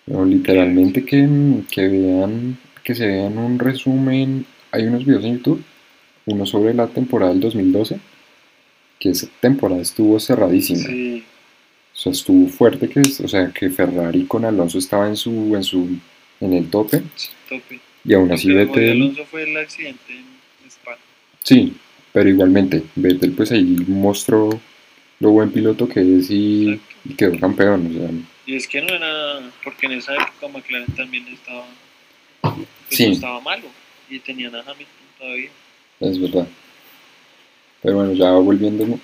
No, 0.06 0.24
literalmente 0.24 1.04
que, 1.04 1.28
que 1.70 1.88
vean, 1.88 2.58
que 2.82 2.94
se 2.94 3.06
vean 3.06 3.36
un 3.38 3.58
resumen. 3.58 4.46
Hay 4.70 4.84
unos 4.84 5.04
videos 5.04 5.24
en 5.24 5.36
YouTube, 5.36 5.62
uno 6.26 6.46
sobre 6.46 6.72
la 6.72 6.86
temporada 6.88 7.32
del 7.32 7.40
2012, 7.40 7.98
que 9.02 9.10
esa 9.10 9.26
temporada 9.40 9.82
estuvo 9.82 10.20
cerradísima. 10.20 10.78
Sí, 10.86 11.24
O 11.92 11.96
sea, 11.98 12.12
estuvo 12.12 12.46
fuerte 12.48 12.88
que, 12.88 13.00
o 13.00 13.28
sea, 13.28 13.50
que 13.52 13.68
Ferrari 13.68 14.24
con 14.26 14.44
Alonso 14.44 14.78
estaba 14.78 15.08
en 15.08 15.16
su, 15.16 15.54
en 15.56 15.64
su, 15.64 15.88
en 16.40 16.52
el 16.52 16.70
tope, 16.70 17.02
sí, 17.16 17.28
tope. 17.48 17.80
y 18.04 18.14
aún 18.14 18.30
así 18.30 18.50
a 18.52 18.54
Vettel, 18.54 18.90
Alonso 19.02 19.24
fue 19.26 19.42
el 19.42 19.56
accidente 19.56 20.12
en 20.12 20.68
Spa. 20.70 20.96
sí, 21.42 21.74
pero 22.12 22.28
igualmente, 22.28 22.82
Vettel 22.94 23.32
pues 23.32 23.50
ahí 23.50 23.64
mostró 23.88 24.50
lo 25.18 25.30
buen 25.30 25.50
piloto 25.50 25.88
que 25.88 26.00
es 26.00 26.30
y, 26.30 26.80
y 27.04 27.14
quedó 27.14 27.38
campeón, 27.40 27.86
o 27.88 27.92
sea, 27.98 28.10
Y 28.46 28.54
es 28.56 28.66
que 28.68 28.82
no 28.82 28.94
era, 28.94 29.40
porque 29.64 29.86
en 29.86 29.92
esa 29.92 30.14
época 30.14 30.48
McLaren 30.48 30.94
también 30.94 31.26
estaba, 31.28 31.64
pues 32.40 32.66
Sí. 32.90 33.06
no 33.06 33.12
estaba 33.14 33.40
malo 33.40 33.66
y 34.08 34.18
tenían 34.20 34.54
a 34.54 34.60
Hamilton 34.60 35.06
todavía. 35.18 35.50
Es 36.00 36.20
verdad. 36.20 36.46
Pero 37.82 37.96
bueno, 37.96 38.12
ya 38.12 38.30
volviendo 38.32 38.98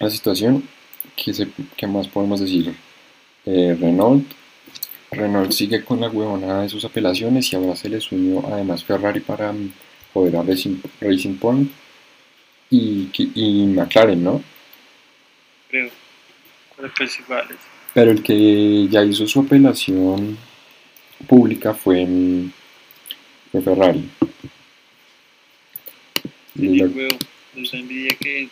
a 0.00 0.04
la 0.04 0.10
situación, 0.10 0.62
¿qué, 1.16 1.32
se- 1.34 1.48
qué 1.76 1.86
más 1.86 2.08
podemos 2.08 2.40
decir? 2.40 2.74
Eh, 3.44 3.76
Renault. 3.78 4.24
Renault 5.12 5.52
sigue 5.52 5.84
con 5.84 6.00
la 6.00 6.08
huevonada 6.08 6.62
de 6.62 6.68
sus 6.68 6.84
apelaciones 6.84 7.52
y 7.52 7.56
ahora 7.56 7.76
se 7.76 7.88
les 7.88 8.10
unió 8.10 8.44
además 8.46 8.82
Ferrari 8.84 9.20
para 9.20 9.54
joder 10.12 10.36
a 10.36 10.42
Racing, 10.42 10.76
Racing 11.00 11.36
Point 11.36 11.70
y, 12.70 13.08
y 13.34 13.66
McLaren, 13.66 14.22
¿no? 14.24 14.42
creo. 15.68 15.90
Pero 16.76 16.90
pues 16.96 17.18
iguales. 17.20 17.56
Pero 17.94 18.10
el 18.10 18.22
que 18.22 18.88
ya 18.90 19.02
hizo 19.04 19.26
su 19.26 19.40
apelación 19.40 20.36
pública 21.26 21.72
fue, 21.72 22.06
fue 23.52 23.62
Ferrari. 23.62 24.08
Y 26.56 26.66
Y 26.66 26.76
lo- 26.78 26.86
huevo, 26.86 27.16
nos 27.56 27.72
da 27.72 27.78
envidia 27.78 28.14
que 28.20 28.48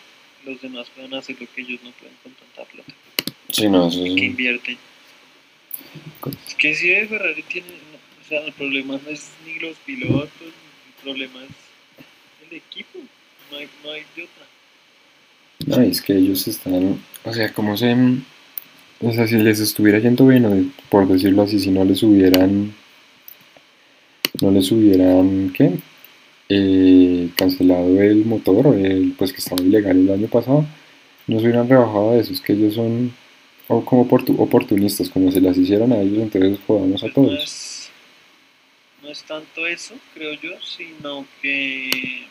los 0.46 0.60
demás 0.60 0.86
puedan 0.94 1.14
hacer 1.14 1.36
lo 1.40 1.46
que 1.54 1.60
ellos 1.62 1.80
no 1.84 1.90
pueden 1.92 2.16
con 2.22 2.32
tanta 2.32 2.70
plata. 2.70 2.92
sí, 3.50 3.68
no, 3.68 3.88
eso 3.88 4.04
es- 4.04 4.14
que 4.14 4.24
invierten. 4.24 4.78
Es 6.48 6.54
que 6.54 6.74
si 6.74 6.88
de 6.88 7.06
Ferrari 7.06 7.42
tiene, 7.42 7.68
o 7.68 8.28
sea, 8.28 8.40
el 8.44 8.52
problema 8.52 8.98
no 9.02 9.10
es 9.10 9.28
ni 9.46 9.58
los 9.60 9.76
pilotos, 9.78 10.30
el 10.42 11.02
problema 11.02 11.40
es 11.44 12.50
el 12.50 12.56
equipo, 12.56 12.98
no 13.50 13.58
hay, 13.58 13.68
no 13.84 13.90
hay 13.90 14.02
de 14.16 14.22
otra. 14.24 14.46
No, 15.66 15.82
es 15.82 16.00
que 16.02 16.14
ellos 16.14 16.46
están, 16.48 16.98
o 17.24 17.32
sea, 17.32 17.52
como 17.52 17.76
se, 17.76 17.94
o 19.00 19.12
sea, 19.12 19.26
si 19.26 19.36
les 19.36 19.60
estuviera 19.60 19.98
yendo 19.98 20.26
bien, 20.26 20.72
por 20.90 21.06
decirlo 21.08 21.42
así, 21.42 21.58
si 21.60 21.70
no 21.70 21.84
les 21.84 22.02
hubieran, 22.02 22.74
no 24.40 24.50
les 24.50 24.70
hubieran, 24.72 25.52
¿qué? 25.56 25.70
Eh, 26.48 27.03
cancelado 27.34 28.00
el 28.00 28.24
motor, 28.24 28.74
el, 28.76 29.12
pues 29.18 29.32
que 29.32 29.38
estaba 29.38 29.62
ilegal 29.62 29.96
el 29.98 30.10
año 30.10 30.28
pasado, 30.28 30.64
no 31.26 31.38
se 31.38 31.44
hubieran 31.44 31.68
rebajado 31.68 32.10
a 32.12 32.16
eso, 32.18 32.32
es 32.32 32.40
que 32.40 32.52
ellos 32.52 32.74
son 32.74 33.14
o 33.68 33.82
como 33.84 34.06
oportu- 34.06 34.36
oportunistas, 34.38 35.08
como 35.08 35.32
se 35.32 35.40
las 35.40 35.56
hicieron 35.56 35.92
a 35.92 36.00
ellos, 36.00 36.18
entonces 36.18 36.58
jodamos 36.66 37.02
a 37.02 37.06
Pues 37.06 37.16
no, 37.16 37.22
todos. 37.24 37.42
es, 37.44 37.90
no 39.02 39.08
es 39.10 39.22
tanto 39.24 39.66
eso, 39.66 39.94
creo 40.12 40.34
yo, 40.34 40.50
sino 40.60 41.26
que 41.40 42.26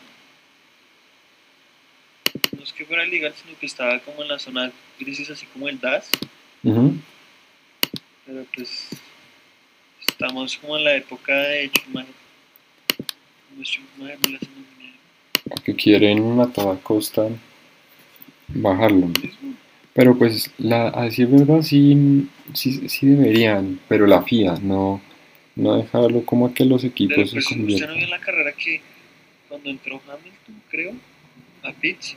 no 2.56 2.62
es 2.62 2.72
que 2.72 2.84
fuera 2.84 3.04
ilegal, 3.06 3.34
sino 3.42 3.58
que 3.58 3.66
estaba 3.66 3.98
como 4.00 4.22
en 4.22 4.28
la 4.28 4.38
zona 4.38 4.70
crisis, 4.98 5.28
así 5.30 5.46
como 5.46 5.68
el 5.68 5.80
DAS, 5.80 6.08
pero 8.26 8.46
pues 8.54 8.88
estamos 10.06 10.56
como 10.56 10.78
en 10.78 10.84
la 10.84 10.94
época 10.96 11.34
de 11.36 11.68
Schumacher. 11.68 12.14
Como 13.50 13.64
Schumacher 13.64 14.18
no 14.22 14.30
le 14.30 14.36
hace 14.36 14.46
ningún 14.46 14.66
dinero. 14.78 14.96
Que 15.64 15.74
quieren 15.74 16.40
a 16.40 16.46
toda 16.52 16.76
costa 16.78 17.28
bajarlo. 18.48 19.08
Pero 19.92 20.16
pues, 20.18 20.50
la, 20.58 20.88
a 20.88 21.04
decir 21.04 21.26
verdad, 21.28 21.62
sí, 21.62 22.26
sí, 22.52 22.88
sí 22.88 23.06
deberían, 23.06 23.78
pero 23.88 24.06
la 24.06 24.22
FIA 24.22 24.56
no, 24.62 25.00
no 25.54 25.76
dejarlo 25.76 26.24
como 26.24 26.46
a 26.46 26.54
que 26.54 26.64
los 26.64 26.82
Pero 26.82 26.92
equipos 26.92 27.16
pues 27.16 27.30
se 27.30 27.38
usted 27.38 27.56
no 27.56 27.62
conviertan. 27.62 27.94
vio 27.94 28.04
en 28.04 28.10
la 28.10 28.20
carrera 28.20 28.52
que 28.52 28.80
cuando 29.48 29.70
entró 29.70 30.00
Hamilton, 30.08 30.62
creo, 30.68 30.92
a 31.62 31.72
pits, 31.72 32.16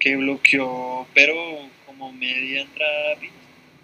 que 0.00 0.16
bloqueó, 0.16 1.06
pero 1.14 1.34
como 1.86 2.12
media 2.12 2.62
entrada 2.62 3.12
a 3.16 3.20
pits. 3.20 3.32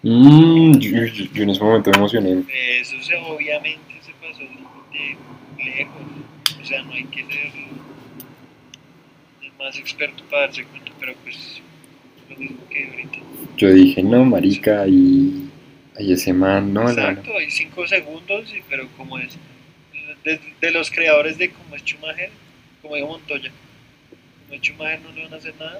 Mm, 0.03 0.79
yo, 0.79 1.05
yo- 1.05 1.25
yo 1.33 1.43
en 1.43 1.49
ese 1.49 1.63
momento 1.63 1.91
me 1.91 1.97
emocioné. 1.97 2.43
Eso 2.81 3.01
se, 3.01 3.15
obviamente 3.15 3.93
se 4.05 4.11
pasó 4.13 4.39
de 4.39 5.63
lejos. 5.63 6.01
O 6.61 6.65
sea, 6.65 6.83
no 6.83 6.93
hay 6.93 7.05
que 7.05 7.23
ser 7.25 7.51
más 9.57 9.77
experto 9.77 10.23
para 10.29 10.43
darse 10.43 10.63
cuenta, 10.65 10.91
pero 10.99 11.13
pues 11.23 11.61
lo 12.29 12.37
mismo 12.37 12.57
que 12.69 12.87
ahorita. 12.89 13.17
Yo 13.57 13.73
dije, 13.73 14.03
no, 14.03 14.23
marica, 14.25 14.87
y, 14.87 15.49
y 15.99 16.13
ese 16.13 16.33
man, 16.33 16.73
no. 16.73 16.89
Exacto, 16.89 17.31
hay 17.37 17.49
5 17.49 17.87
segundos, 17.87 18.53
pero 18.69 18.87
como 18.97 19.17
es 19.19 19.37
de, 20.23 20.39
de 20.61 20.71
los 20.71 20.91
creadores 20.91 21.37
de 21.37 21.49
como 21.49 21.75
es 21.75 21.83
Schumacher, 21.83 22.29
como 22.81 22.95
dijo 22.95 23.07
Montoya, 23.07 23.51
como 24.45 24.53
es 24.53 24.61
Schumacher 24.61 25.01
no 25.01 25.11
le 25.13 25.23
van 25.23 25.33
a 25.33 25.37
hacer 25.37 25.53
nada, 25.59 25.79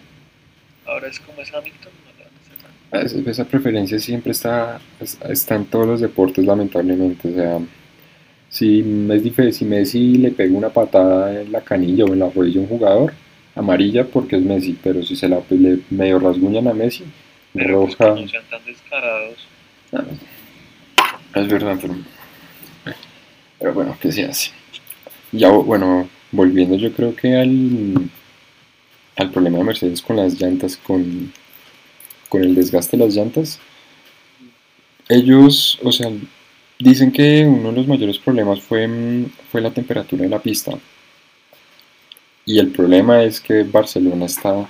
ahora 0.85 1.07
es 1.07 1.19
como 1.19 1.41
es 1.41 1.53
Hamilton, 1.53 1.91
no 2.05 2.11
le 2.17 2.23
van 2.23 2.33
a 2.33 2.39
hacer 2.41 2.57
nada. 2.63 2.73
Ah, 2.91 3.01
Esa, 3.01 3.29
esa 3.31 3.45
preferencia 3.45 3.99
siempre 3.99 4.31
está, 4.31 4.79
es- 4.99 5.19
está 5.29 5.55
en 5.55 5.65
todos 5.65 5.85
los 5.87 6.01
deportes, 6.01 6.45
lamentablemente. 6.45 7.27
O 7.29 7.33
sea, 7.33 7.59
Si, 8.49 8.79
es 9.11 9.57
si 9.57 9.65
Messi 9.65 10.15
le 10.17 10.31
pega 10.31 10.57
una 10.57 10.69
patada 10.69 11.41
en 11.41 11.51
la 11.51 11.61
canilla 11.61 12.05
o 12.05 12.13
en 12.13 12.19
la 12.19 12.29
rodilla 12.29 12.59
a 12.59 12.63
un 12.63 12.69
jugador, 12.69 13.13
amarilla 13.57 14.05
porque 14.05 14.35
es 14.37 14.41
Messi, 14.41 14.77
pero 14.81 15.03
si 15.03 15.15
se 15.15 15.27
la 15.27 15.41
le 15.49 15.79
medio 15.89 16.19
rasguñan 16.19 16.67
a 16.67 16.73
Messi, 16.73 17.03
pero 17.53 17.85
roja. 17.85 18.09
no 18.09 18.27
sean 18.27 18.43
tan 18.49 18.63
descarados. 18.65 19.47
Ah, 19.93 20.03
es 21.35 21.47
verdad, 21.47 21.77
pero, 21.81 21.95
pero 23.59 23.73
bueno, 23.73 23.97
¿qué 23.99 24.11
se 24.11 24.25
hace? 24.25 24.51
Ya, 25.31 25.49
bueno, 25.49 26.09
volviendo 26.31 26.75
yo 26.75 26.91
creo 26.93 27.15
que 27.15 27.35
al, 27.35 28.09
al 29.15 29.31
problema 29.31 29.57
de 29.57 29.63
Mercedes 29.63 30.01
con 30.01 30.15
las 30.17 30.39
llantas, 30.39 30.77
con, 30.77 31.31
con 32.29 32.43
el 32.43 32.55
desgaste 32.55 32.97
de 32.97 33.05
las 33.05 33.15
llantas, 33.15 33.59
ellos, 35.09 35.79
o 35.83 35.91
sea, 35.91 36.11
dicen 36.79 37.11
que 37.11 37.45
uno 37.45 37.71
de 37.71 37.77
los 37.77 37.87
mayores 37.87 38.17
problemas 38.17 38.61
fue, 38.61 38.87
fue 39.51 39.61
la 39.61 39.71
temperatura 39.71 40.23
de 40.23 40.29
la 40.29 40.39
pista. 40.39 40.77
Y 42.47 42.59
el 42.59 42.69
problema 42.69 43.23
es 43.23 43.41
que 43.41 43.63
Barcelona 43.63 44.25
está 44.25 44.67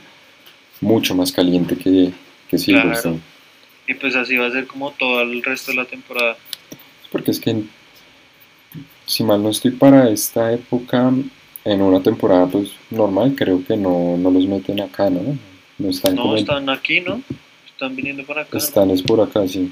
mucho 0.82 1.14
más 1.14 1.32
caliente 1.32 1.78
que, 1.78 2.12
que 2.50 2.58
Silverstone. 2.58 3.20
Y 3.88 3.94
pues 3.94 4.16
así 4.16 4.36
va 4.36 4.48
a 4.48 4.52
ser 4.52 4.66
como 4.66 4.92
todo 4.92 5.22
el 5.22 5.44
resto 5.44 5.70
de 5.72 5.78
la 5.78 5.86
temporada. 5.86 6.36
Porque 7.12 7.30
es 7.30 7.40
que, 7.40 7.62
si 9.06 9.24
mal 9.24 9.44
no 9.44 9.52
estoy 9.52 9.72
para 9.72 10.10
esta 10.10 10.52
época, 10.52 11.14
en 11.64 11.82
una 11.84 12.02
temporada 12.02 12.48
pues 12.48 12.72
normal, 12.90 13.36
creo 13.38 13.64
que 13.64 13.78
no, 13.78 14.18
los 14.24 14.48
meten 14.48 14.82
acá, 14.82 15.12
¿no? 15.12 15.38
No 15.78 15.90
están, 15.92 16.16
no, 16.16 16.36
están 16.36 16.68
aquí, 16.70 17.00
¿no? 17.00 17.22
Están 17.68 17.96
viniendo 17.96 18.24
por 18.26 18.40
acá. 18.40 18.58
Están 18.58 18.90
es 18.90 19.04
por 19.04 19.22
acá, 19.22 19.48
sí. 19.48 19.72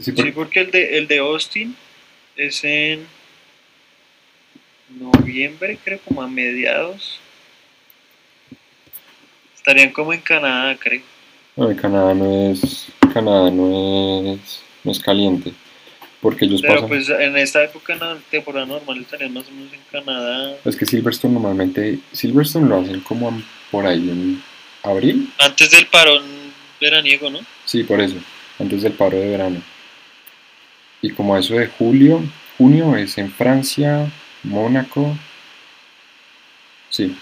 Sí, 0.00 0.12
porque 0.34 0.60
el 0.60 0.70
de, 0.70 0.96
el 0.96 1.06
de 1.08 1.18
Austin 1.18 1.76
es 2.36 2.64
en 2.64 3.06
noviembre, 4.98 5.78
creo, 5.82 5.98
como 6.00 6.22
a 6.22 6.28
mediados. 6.28 7.20
Estarían 9.56 9.92
como 9.92 10.12
en 10.12 10.20
Canadá, 10.20 10.76
creo. 10.78 11.02
No, 11.56 11.70
en 11.70 11.76
Canadá 11.76 12.14
no 12.14 12.50
es, 12.50 12.88
Canadá 13.12 13.50
no 13.50 14.34
es, 14.34 14.62
no 14.82 14.92
es 14.92 15.00
caliente. 15.00 15.52
Porque 16.20 16.46
ellos 16.46 16.62
Pero 16.62 16.88
pues 16.88 17.08
en 17.10 17.36
esta 17.36 17.62
época, 17.62 17.92
en 17.92 18.00
la 18.00 18.18
temporada 18.30 18.64
normal, 18.64 19.00
estarían 19.00 19.34
más 19.34 19.46
o 19.46 19.50
menos 19.52 19.72
en 19.72 19.80
Canadá. 19.90 20.56
Es 20.64 20.74
que 20.74 20.86
Silverstone 20.86 21.34
normalmente, 21.34 21.98
Silverstone 22.12 22.68
lo 22.68 22.80
hacen 22.80 23.00
como 23.00 23.42
por 23.70 23.86
ahí 23.86 24.08
en 24.08 24.42
abril. 24.82 25.30
Antes 25.38 25.70
del 25.70 25.86
parón 25.86 26.24
veraniego, 26.80 27.28
¿no? 27.30 27.40
Sí, 27.66 27.84
por 27.84 28.00
eso, 28.00 28.16
antes 28.58 28.82
del 28.82 28.92
paro 28.92 29.18
de 29.18 29.28
verano 29.28 29.62
y 31.04 31.10
como 31.10 31.36
eso 31.36 31.54
de 31.54 31.66
julio, 31.66 32.22
junio 32.56 32.96
es 32.96 33.18
en 33.18 33.30
Francia, 33.30 34.10
Mónaco. 34.44 35.16
Sí. 36.90 37.16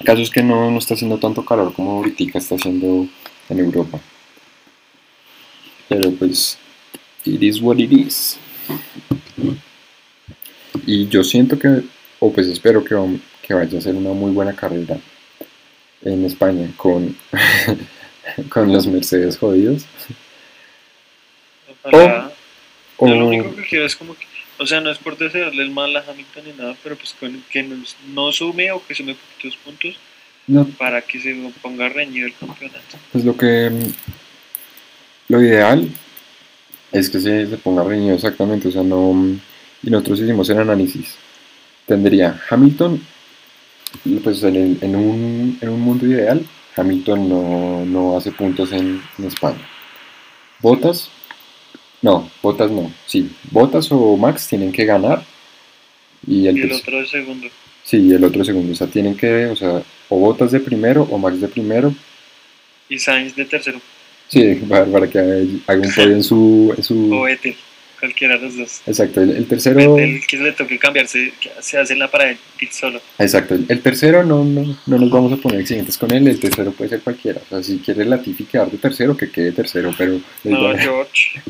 El 0.00 0.06
caso 0.06 0.22
es 0.22 0.30
que 0.30 0.42
no, 0.42 0.70
no 0.70 0.78
está 0.78 0.94
haciendo 0.94 1.18
tanto 1.18 1.44
calor 1.44 1.72
como 1.72 1.92
ahorita 1.92 2.38
está 2.38 2.54
haciendo 2.54 3.06
en 3.48 3.58
Europa. 3.58 4.00
Pero 5.88 6.10
pues, 6.12 6.58
it 7.24 7.42
is 7.42 7.60
what 7.60 7.78
it 7.78 7.92
is. 7.92 8.38
Y 10.86 11.08
yo 11.08 11.24
siento 11.24 11.58
que, 11.58 11.82
o 12.18 12.32
pues 12.32 12.46
espero 12.46 12.84
que, 12.84 12.94
que 13.42 13.54
vaya 13.54 13.78
a 13.78 13.82
ser 13.82 13.94
una 13.94 14.12
muy 14.12 14.32
buena 14.32 14.54
carrera 14.54 14.98
en 16.02 16.24
España 16.24 16.70
con, 16.76 17.16
con 18.48 18.72
los 18.72 18.86
Mercedes 18.86 19.38
jodidos. 19.38 19.84
Yo 21.90 22.30
lo 23.00 23.26
único 23.26 23.54
que 23.54 23.62
quiero 23.62 23.86
es 23.86 23.96
como 23.96 24.14
que, 24.14 24.26
o 24.58 24.66
sea, 24.66 24.80
no 24.80 24.90
es 24.90 24.98
por 24.98 25.16
desearle 25.16 25.62
el 25.62 25.70
mal 25.70 25.96
a 25.96 26.04
Hamilton 26.08 26.44
ni 26.46 26.52
nada, 26.52 26.76
pero 26.82 26.96
pues 26.96 27.14
que 27.50 27.62
no, 28.12 28.32
sume 28.32 28.70
o 28.72 28.84
que 28.84 28.94
sume 28.94 29.14
poquitos 29.14 29.56
puntos 29.58 29.98
para 30.78 31.02
que 31.02 31.20
se 31.20 31.34
ponga 31.62 31.88
reñido 31.88 32.26
el 32.26 32.34
campeonato. 32.34 32.98
Pues 33.12 33.24
lo 33.24 33.36
que, 33.36 33.70
lo 35.28 35.42
ideal 35.42 35.88
es 36.92 37.10
que 37.10 37.20
se, 37.20 37.46
ponga 37.58 37.84
reñido 37.84 38.14
exactamente, 38.14 38.68
o 38.68 38.72
sea, 38.72 38.82
no, 38.82 39.38
y 39.82 39.90
nosotros 39.90 40.20
hicimos 40.20 40.48
el 40.50 40.58
análisis. 40.58 41.16
Tendría 41.86 42.40
Hamilton, 42.50 43.00
pues 44.22 44.42
en, 44.42 44.78
en, 44.80 44.96
un, 44.96 45.58
en 45.60 45.68
un 45.68 45.80
mundo 45.80 46.06
ideal, 46.06 46.44
Hamilton 46.76 47.28
no, 47.28 47.84
no 47.84 48.16
hace 48.16 48.32
puntos 48.32 48.72
en, 48.72 49.02
en 49.18 49.24
España. 49.24 49.66
Botas 50.60 51.10
no, 52.02 52.30
Botas 52.42 52.70
no. 52.70 52.92
Sí, 53.06 53.30
Botas 53.50 53.90
o 53.90 54.16
Max 54.16 54.46
tienen 54.48 54.72
que 54.72 54.84
ganar. 54.84 55.22
Y 56.26 56.46
el, 56.46 56.72
otro 56.72 56.98
de 56.98 57.06
segundo. 57.06 57.48
Sí, 57.84 58.12
el 58.12 58.24
otro 58.24 58.44
segundo. 58.44 58.72
O 58.72 58.74
sea, 58.74 58.86
tienen 58.86 59.16
que, 59.16 59.46
o 59.46 59.56
sea, 59.56 59.82
o 60.08 60.18
Botas 60.18 60.52
de 60.52 60.60
primero 60.60 61.06
o 61.10 61.18
Max 61.18 61.40
de 61.40 61.48
primero. 61.48 61.94
Y 62.88 62.98
Sainz 62.98 63.34
de 63.34 63.44
tercero. 63.44 63.80
Sí, 64.28 64.62
para, 64.68 65.08
que 65.08 65.18
haga 65.66 65.80
un 65.80 65.94
podio 65.94 66.12
en 66.12 66.22
su... 66.22 66.74
En 66.76 66.82
su... 66.82 67.12
O 67.14 67.22
Vettel, 67.22 67.56
cualquiera 67.98 68.36
de 68.36 68.44
los 68.44 68.56
dos. 68.56 68.82
Exacto, 68.86 69.20
el, 69.20 69.46
tercero... 69.46 69.94
Vettel, 69.94 70.26
que 70.26 70.36
le 70.38 70.52
toque 70.52 70.78
cambiarse, 70.78 71.32
se 71.60 71.78
hace 71.78 71.96
la 71.96 72.10
para 72.10 72.30
el 72.30 72.38
pit 72.58 72.70
solo. 72.72 73.00
Exacto, 73.18 73.54
el, 73.54 73.80
tercero 73.80 74.24
no, 74.24 74.44
no, 74.44 74.76
no 74.86 74.98
nos 74.98 75.10
vamos 75.10 75.32
a 75.32 75.36
poner 75.36 75.60
exigentes 75.60 75.98
con 75.98 76.12
él, 76.12 76.26
el 76.28 76.40
tercero 76.40 76.72
puede 76.72 76.90
ser 76.90 77.00
cualquiera. 77.00 77.40
O 77.46 77.48
sea, 77.48 77.62
si 77.62 77.78
quiere 77.78 78.04
Latifi 78.04 78.44
quedar 78.44 78.70
de 78.70 78.78
tercero, 78.78 79.16
que 79.16 79.30
quede 79.30 79.52
tercero, 79.52 79.92
pero... 79.96 80.20
No, 80.44 80.76
George. 80.76 81.40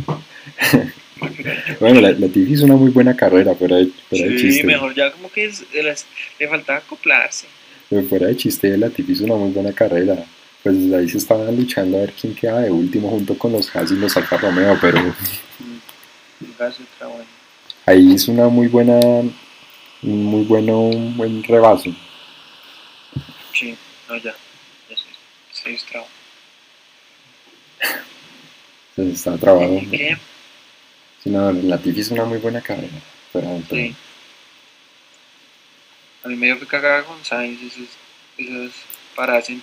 bueno, 1.81 2.01
la, 2.01 2.11
la 2.11 2.27
hizo 2.27 2.65
una 2.65 2.77
muy 2.77 2.91
buena 2.91 3.17
carrera, 3.17 3.55
fuera 3.55 3.77
de, 3.77 3.89
fuera 4.09 4.29
sí, 4.29 4.37
chiste. 4.37 4.65
mejor 4.65 4.95
ya 4.95 5.11
como 5.13 5.31
que 5.31 5.51
le 6.39 6.49
faltaba 6.49 6.79
acoplarse. 6.79 7.47
Pero 7.89 8.03
fuera 8.05 8.27
de 8.27 8.37
chiste, 8.37 8.77
la 8.77 8.91
hizo 8.97 9.25
una 9.25 9.37
muy 9.37 9.51
buena 9.51 9.73
carrera. 9.73 10.25
Pues 10.63 10.77
ahí 10.93 11.09
se 11.09 11.19
estaban 11.19 11.57
luchando 11.57 11.99
a 11.99 12.01
ver 12.01 12.13
quién 12.21 12.35
queda 12.35 12.61
de 12.61 12.71
último 12.71 13.09
junto 13.11 13.39
con 13.39 13.53
los 13.53 13.75
Haas 13.75 13.91
y 13.93 13.95
los 13.95 14.17
Alfa 14.17 14.37
Romeo, 14.39 14.77
pero... 14.81 15.15
Ahí 17.87 18.13
hizo 18.13 18.33
una 18.33 18.49
muy 18.49 18.69
buena... 18.69 19.01
Muy 20.01 20.45
bueno, 20.45 20.81
un 20.81 21.17
buen 21.17 21.43
rebaso. 21.43 21.91
Sí, 23.53 23.77
no, 24.09 24.17
ya. 24.17 24.33
Ya 24.89 24.97
se, 24.97 25.63
se 25.63 25.71
distrajo. 25.71 26.07
se 28.95 29.11
está 29.11 29.37
trabado. 29.37 29.81
¿Qué? 29.91 30.17
Sí, 31.23 31.31
no, 31.31 31.51
Latifi 31.51 32.01
es 32.01 32.11
una 32.13 32.25
muy 32.25 32.39
buena 32.39 32.61
carrera. 32.61 32.95
Pero, 33.33 33.61
Sí. 33.71 33.95
A 36.25 36.29
mí 36.29 36.37
me 36.37 36.47
dio 36.47 36.61
que 36.61 36.67
cagada 36.67 37.05
con 37.05 37.25
Sainz, 37.25 37.61
esos, 37.63 37.89
esos 38.37 38.73
paradas 39.17 39.51
en 39.51 39.61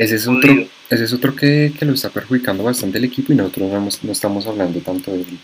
ese 0.00 0.16
es, 0.16 0.26
otro, 0.26 0.66
ese 0.88 1.04
es 1.04 1.12
otro 1.12 1.36
que, 1.36 1.74
que, 1.78 1.84
lo 1.84 1.92
está 1.92 2.08
perjudicando 2.08 2.64
bastante 2.64 2.96
el 2.96 3.04
equipo 3.04 3.34
y 3.34 3.36
nosotros 3.36 3.70
no, 3.70 3.88
no 4.02 4.12
estamos 4.12 4.46
hablando 4.46 4.80
tanto 4.80 5.12
de 5.12 5.18
él. 5.18 5.38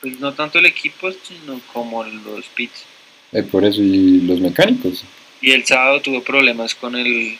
Pues 0.00 0.20
no 0.20 0.32
tanto 0.34 0.60
el 0.60 0.66
equipo, 0.66 1.10
sino 1.10 1.60
como 1.72 2.04
los 2.04 2.46
pits. 2.54 2.84
Eh, 3.32 3.42
por 3.42 3.64
eso, 3.64 3.82
y 3.82 4.20
los 4.20 4.38
mecánicos. 4.38 5.04
Y 5.40 5.50
el 5.50 5.66
sábado 5.66 6.00
tuvo 6.00 6.22
problemas 6.22 6.76
con 6.76 6.94
el, 6.94 7.36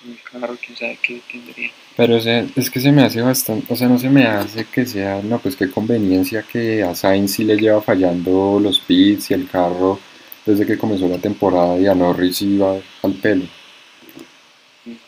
con 0.00 0.12
el 0.12 0.18
carro, 0.22 0.56
quién 0.64 0.78
sabe 0.78 0.96
qué 1.02 1.20
tendría. 1.28 1.72
Pero 1.96 2.16
es 2.16 2.70
que 2.70 2.78
se 2.78 2.92
me 2.92 3.02
hace 3.02 3.20
bastante, 3.20 3.72
o 3.72 3.76
sea, 3.76 3.88
no 3.88 3.98
se 3.98 4.08
me 4.08 4.26
hace 4.26 4.64
que 4.64 4.86
sea, 4.86 5.20
no, 5.24 5.40
pues 5.40 5.56
qué 5.56 5.68
conveniencia 5.68 6.44
que 6.44 6.84
a 6.84 6.94
Sainz 6.94 7.32
sí 7.32 7.42
le 7.42 7.56
lleva 7.56 7.82
fallando 7.82 8.60
los 8.62 8.78
pits 8.78 9.32
y 9.32 9.34
el 9.34 9.48
carro 9.48 9.98
desde 10.46 10.64
que 10.64 10.78
comenzó 10.78 11.08
la 11.08 11.18
temporada 11.18 11.76
y 11.80 11.88
a 11.88 11.96
Norris 11.96 12.42
iba 12.42 12.76
al 13.02 13.12
pelo. 13.14 13.57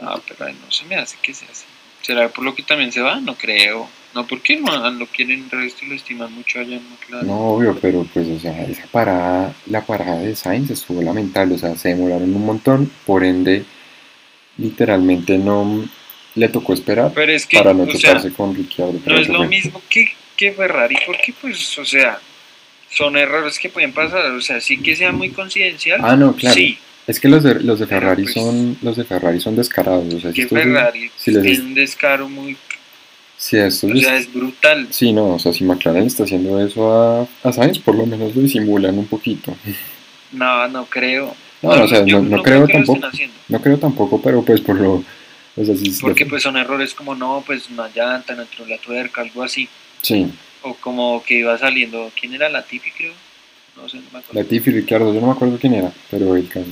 Ah, 0.01 0.21
pero 0.27 0.53
no 0.53 0.71
se 0.71 0.85
me 0.85 0.97
hace 0.97 1.16
que 1.23 1.35
sea 1.35 1.49
así. 1.51 1.64
¿Será 2.03 2.29
por 2.29 2.45
lo 2.45 2.55
que 2.55 2.62
también 2.62 2.93
se 2.93 3.01
va? 3.01 3.21
No 3.21 3.35
creo. 3.35 3.88
No, 4.14 4.27
porque 4.27 4.57
no 4.57 4.90
lo 4.90 5.07
quieren 5.07 5.49
resto 5.51 5.85
y 5.85 5.88
lo 5.88 5.95
estiman 5.95 6.33
mucho 6.33 6.59
allá 6.59 6.77
en 6.77 6.90
McLaren. 6.90 7.29
No, 7.29 7.38
obvio, 7.51 7.79
pero 7.81 8.05
pues, 8.12 8.27
o 8.27 8.38
sea, 8.40 8.64
esa 8.64 8.87
parada, 8.87 9.55
la 9.66 9.87
parada 9.87 10.19
de 10.19 10.35
Sainz 10.35 10.71
estuvo 10.71 11.01
lamentable, 11.01 11.55
o 11.55 11.59
sea, 11.59 11.77
se 11.77 11.90
demoraron 11.90 12.35
un 12.35 12.45
montón, 12.45 12.90
por 13.07 13.23
ende, 13.23 13.64
literalmente 14.57 15.38
no, 15.38 15.85
le 16.35 16.49
tocó 16.49 16.73
esperar 16.73 17.12
para 17.12 17.75
no 17.75 17.87
tocarse 17.87 18.33
con 18.33 18.55
Ricciardo. 18.55 18.99
No 19.05 19.16
es 19.16 19.29
lo 19.29 19.45
mismo 19.45 19.81
que, 19.88 20.11
que 20.37 20.53
Ferrari, 20.53 20.97
porque 21.07 21.33
pues, 21.40 21.79
o 21.79 21.85
sea, 21.85 22.19
son 22.90 23.16
errores 23.16 23.59
que 23.59 23.69
pueden 23.69 23.93
pasar, 23.93 24.33
o 24.33 24.40
sea, 24.40 24.61
sí 24.61 24.79
que 24.79 24.97
sea 24.97 25.12
muy 25.12 25.31
coincidencial. 25.31 26.01
Ah, 26.03 26.16
no, 26.16 26.35
claro. 26.35 26.55
Sí. 26.55 26.79
Es 27.11 27.18
que 27.18 27.29
los 27.29 27.42
de, 27.42 27.55
los 27.57 27.81
de 27.81 27.87
Ferrari 27.88 28.23
pues, 28.23 28.35
son 28.35 28.79
los 28.83 28.96
de 28.96 29.05
Ferrari 29.05 29.40
son 29.40 29.57
descarados, 29.57 30.14
o 30.14 30.20
sea, 30.20 30.33
que 30.33 30.46
Ferrari 30.46 31.11
si 31.16 31.33
tiene 31.33 31.61
un 31.61 31.75
descaro 31.75 32.29
muy 32.29 32.57
si 33.37 33.57
esto 33.57 33.87
o 33.87 33.96
sea, 33.96 34.16
es 34.16 34.33
brutal. 34.33 34.87
Sí, 34.90 35.12
no, 35.12 35.31
o 35.35 35.38
sea, 35.38 35.53
si 35.55 35.64
McLaren 35.64 36.07
está 36.07 36.25
haciendo 36.25 36.61
eso 36.61 36.92
a, 36.92 37.27
a 37.42 37.53
Sainz, 37.53 37.79
por 37.79 37.94
lo 37.94 38.05
menos 38.05 38.37
lo 38.37 38.42
disimulan 38.42 38.99
un 38.99 39.07
poquito. 39.07 39.57
No, 40.33 40.68
no 40.68 40.85
creo. 40.85 41.35
No, 41.62 41.70
o 41.70 41.88
sea, 41.88 42.05
no, 42.05 42.42
creo, 42.42 42.68
tampoco. 42.68 43.01
No 43.49 43.62
creo 43.62 43.79
tampoco, 43.79 44.20
pero 44.23 44.44
pues 44.44 44.61
por 44.61 44.79
lo 44.79 45.03
O 45.57 45.64
sea, 45.64 45.75
Porque 46.03 46.27
pues 46.27 46.42
son 46.42 46.59
errores 46.59 46.92
como 46.92 47.14
no, 47.14 47.42
pues 47.44 47.70
una 47.70 47.88
llanta, 47.88 48.35
no 48.35 48.42
entró 48.42 48.66
la 48.66 48.77
tuerca, 48.77 49.23
algo 49.23 49.42
así. 49.42 49.68
Sí, 50.03 50.31
O 50.61 50.75
como 50.75 51.25
que 51.25 51.38
iba 51.38 51.57
saliendo, 51.57 52.12
¿quién 52.20 52.35
era 52.35 52.51
la 52.51 52.62
Tipi 52.62 52.90
creo? 52.90 53.14
No 53.81 53.88
sé, 53.88 53.97
no 53.97 54.03
me 54.12 54.19
acuerdo. 54.19 54.43
Latifi, 54.43 54.71
Ricardo, 54.71 55.14
yo 55.14 55.21
no 55.21 55.29
me 55.29 55.33
acuerdo 55.33 55.59
quién 55.59 55.75
era, 55.75 55.93
pero 56.11 56.37
el 56.37 56.49
caso. 56.49 56.66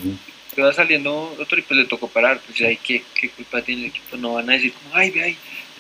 Que 0.54 0.60
iba 0.60 0.72
saliendo 0.72 1.34
otro 1.38 1.58
y 1.58 1.62
pues 1.62 1.78
le 1.78 1.86
tocó 1.86 2.08
parar. 2.08 2.40
Pues 2.46 2.60
ahí, 2.62 2.78
¿qué, 2.82 3.02
qué 3.18 3.28
culpa 3.30 3.62
tiene 3.62 3.82
el 3.82 3.88
equipo? 3.88 4.16
No 4.16 4.34
van 4.34 4.50
a 4.50 4.54
decir 4.54 4.72
como, 4.72 4.94
ay, 4.94 5.10
ve 5.10 5.22
ahí, 5.22 5.36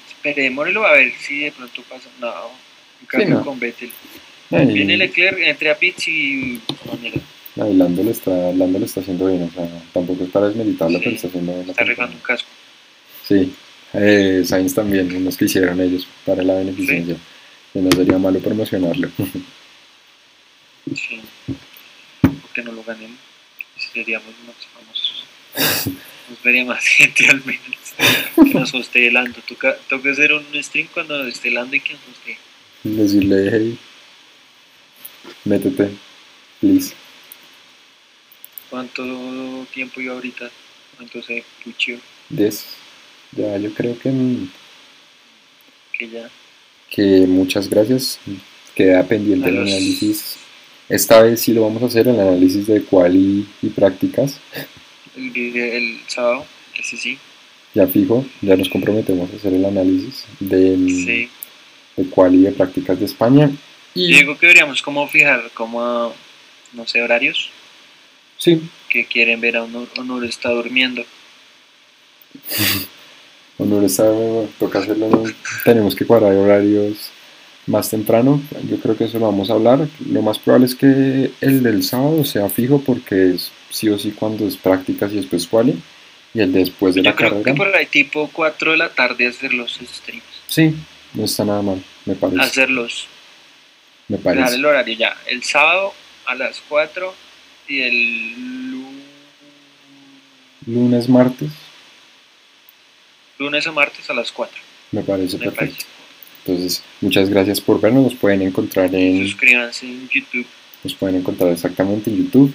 esperémoslo 0.08 0.86
a 0.86 0.92
ver 0.92 1.12
si 1.18 1.40
de 1.40 1.52
pronto 1.52 1.82
pasa. 1.88 2.08
No, 2.20 2.32
cambio 3.06 3.30
no. 3.36 3.44
con 3.44 3.58
Vettel. 3.58 3.90
Viene 4.50 4.96
Leclerc, 4.96 5.38
entre 5.40 5.70
a 5.70 5.78
pits 5.78 6.08
y... 6.08 6.60
no, 7.54 7.64
ahí 7.64 7.74
Lando 7.74 8.02
le 8.02 8.12
está, 8.12 8.30
Lando 8.52 8.78
le 8.78 8.86
está 8.86 9.00
haciendo 9.00 9.26
bien, 9.26 9.42
o 9.42 9.50
sea, 9.50 9.68
tampoco 9.92 10.24
es 10.24 10.30
para 10.30 10.48
desmeditarlo, 10.48 10.96
Sí, 10.98 11.04
pero 11.04 11.16
está 11.16 11.28
haciendo 11.28 11.54
bien. 11.54 11.68
está 11.70 11.84
rifando 11.84 12.16
un 12.16 12.22
casco. 12.22 12.48
Sí, 13.26 13.52
eh, 13.92 14.42
Sainz 14.44 14.74
también, 14.74 15.14
unos 15.14 15.36
que 15.36 15.44
hicieron 15.44 15.78
ellos 15.80 16.08
para 16.24 16.42
la 16.42 16.54
beneficencia. 16.54 17.16
Y 17.74 17.78
no 17.80 17.90
sería 17.92 18.16
malo 18.16 18.38
promocionarlo. 18.38 19.10
Sí. 20.96 21.20
Porque 22.42 22.62
no 22.62 22.72
lo 22.72 22.82
ganemos. 22.84 23.18
Seríamos 23.92 24.34
más 24.46 24.56
famosos. 24.74 25.24
Nos 26.28 26.42
vería 26.42 26.64
más 26.64 26.84
gente 26.86 27.26
al 27.28 27.42
menos. 27.44 27.76
Que 28.36 28.54
nos 28.58 28.74
hostee 28.74 29.10
Lando. 29.10 29.40
Toca, 29.46 29.76
toca 29.88 30.10
hacer 30.10 30.32
un 30.32 30.44
stream 30.62 30.88
cuando 30.92 31.26
esté 31.26 31.50
Lando 31.50 31.76
y 31.76 31.80
que 31.80 31.94
nos 31.94 32.02
hostee. 32.02 32.38
Decirle, 32.84 33.50
hey, 33.52 33.78
métete, 35.44 35.90
please. 36.60 36.94
¿Cuánto 38.70 39.66
tiempo 39.72 40.00
yo 40.00 40.12
ahorita? 40.14 40.50
¿Cuánto 40.96 41.22
se 41.22 41.42
puchió? 41.64 41.98
Des. 42.28 42.64
Ya, 43.32 43.56
yo 43.58 43.72
creo 43.74 43.98
que, 43.98 44.12
Que 45.96 46.08
ya. 46.08 46.30
que 46.90 47.26
muchas 47.26 47.68
gracias. 47.68 48.18
Queda 48.74 49.02
pendiente 49.06 49.48
el 49.48 49.58
análisis. 49.58 50.36
Esta 50.88 51.22
vez 51.22 51.40
sí 51.40 51.52
lo 51.52 51.62
vamos 51.62 51.82
a 51.82 51.86
hacer, 51.86 52.08
el 52.08 52.18
análisis 52.18 52.66
de 52.66 52.82
quali 52.82 53.46
y 53.60 53.68
prácticas. 53.68 54.40
El, 55.16 56.00
sábado, 56.06 56.46
ese 56.78 56.96
sí. 56.96 57.18
Ya 57.74 57.86
fijo, 57.86 58.24
ya 58.40 58.56
nos 58.56 58.68
comprometemos 58.68 59.30
a 59.32 59.36
hacer 59.36 59.52
el 59.52 59.64
análisis 59.64 60.24
del, 60.40 60.88
Sí. 60.88 61.28
de 61.96 62.10
quali 62.10 62.38
y 62.38 62.42
de 62.42 62.52
prácticas 62.52 62.98
de 62.98 63.04
España. 63.06 63.50
Yo 63.94 64.02
Y 64.02 64.14
digo 64.14 64.38
que 64.38 64.46
deberíamos 64.46 64.80
como 64.80 65.06
fijar 65.08 65.50
como, 65.54 66.14
no 66.72 66.86
sé, 66.86 67.02
horarios 67.02 67.50
sí, 68.38 68.62
que 68.88 69.04
quieren 69.04 69.40
ver 69.40 69.56
a 69.56 69.64
Honor, 69.64 69.88
Honor 69.98 70.24
está 70.24 70.50
durmiendo. 70.50 71.04
Honor 73.58 73.84
está, 73.84 74.04
toca 74.58 74.78
hacerlo, 74.78 75.24
tenemos 75.64 75.94
que 75.96 76.06
cuadrar 76.06 76.32
horarios 76.34 77.10
más 77.68 77.90
temprano, 77.90 78.40
yo 78.68 78.78
creo 78.80 78.96
que 78.96 79.04
eso 79.04 79.18
lo 79.18 79.26
vamos 79.26 79.50
a 79.50 79.52
hablar. 79.52 79.86
Lo 80.10 80.22
más 80.22 80.38
probable 80.38 80.66
es 80.66 80.74
que 80.74 81.30
el 81.40 81.62
del 81.62 81.82
sábado 81.84 82.24
sea 82.24 82.48
fijo 82.48 82.82
porque 82.84 83.30
es 83.34 83.52
sí 83.70 83.88
o 83.88 83.98
sí 83.98 84.10
cuando 84.12 84.46
es 84.48 84.56
prácticas 84.56 85.12
y 85.12 85.16
después 85.16 85.46
quali, 85.46 85.78
y 86.34 86.40
el 86.40 86.52
después 86.52 86.94
de 86.94 87.02
Yo 87.02 87.10
la 87.10 87.16
creo 87.16 87.30
carrera, 87.30 87.44
que 87.52 87.56
por 87.56 87.74
ahí 87.76 87.86
tipo 87.86 88.28
4 88.32 88.72
de 88.72 88.78
la 88.78 88.88
tarde 88.88 89.26
hacer 89.28 89.52
los 89.54 89.74
streams. 89.74 90.24
sí, 90.46 90.74
no 91.14 91.24
está 91.24 91.44
nada 91.44 91.62
mal, 91.62 91.82
me 92.06 92.14
parece, 92.14 92.40
Hacerlos. 92.40 93.06
me 94.08 94.18
parece. 94.18 94.54
el 94.56 94.64
horario 94.64 94.96
ya. 94.96 95.16
El 95.28 95.42
sábado 95.44 95.92
a 96.26 96.34
las 96.34 96.62
4 96.68 97.14
y 97.68 97.80
el 97.82 98.70
lu- 98.70 98.88
Lunes, 100.66 101.08
martes, 101.08 101.50
lunes 103.38 103.66
o 103.66 103.72
martes 103.72 104.08
a 104.10 104.14
las 104.14 104.32
4. 104.32 104.58
me 104.92 105.02
parece 105.02 105.38
Me 105.38 105.44
perfecto. 105.46 105.74
parece. 105.76 105.97
Entonces, 106.48 106.82
muchas 107.02 107.28
gracias 107.28 107.60
por 107.60 107.78
vernos, 107.78 108.04
nos 108.04 108.14
pueden 108.14 108.40
encontrar 108.40 108.94
en... 108.94 109.26
Suscríbanse 109.28 109.86
en 109.86 110.08
YouTube. 110.08 110.46
Nos 110.82 110.94
pueden 110.94 111.16
encontrar 111.16 111.50
exactamente 111.50 112.10
en 112.10 112.24
YouTube. 112.24 112.54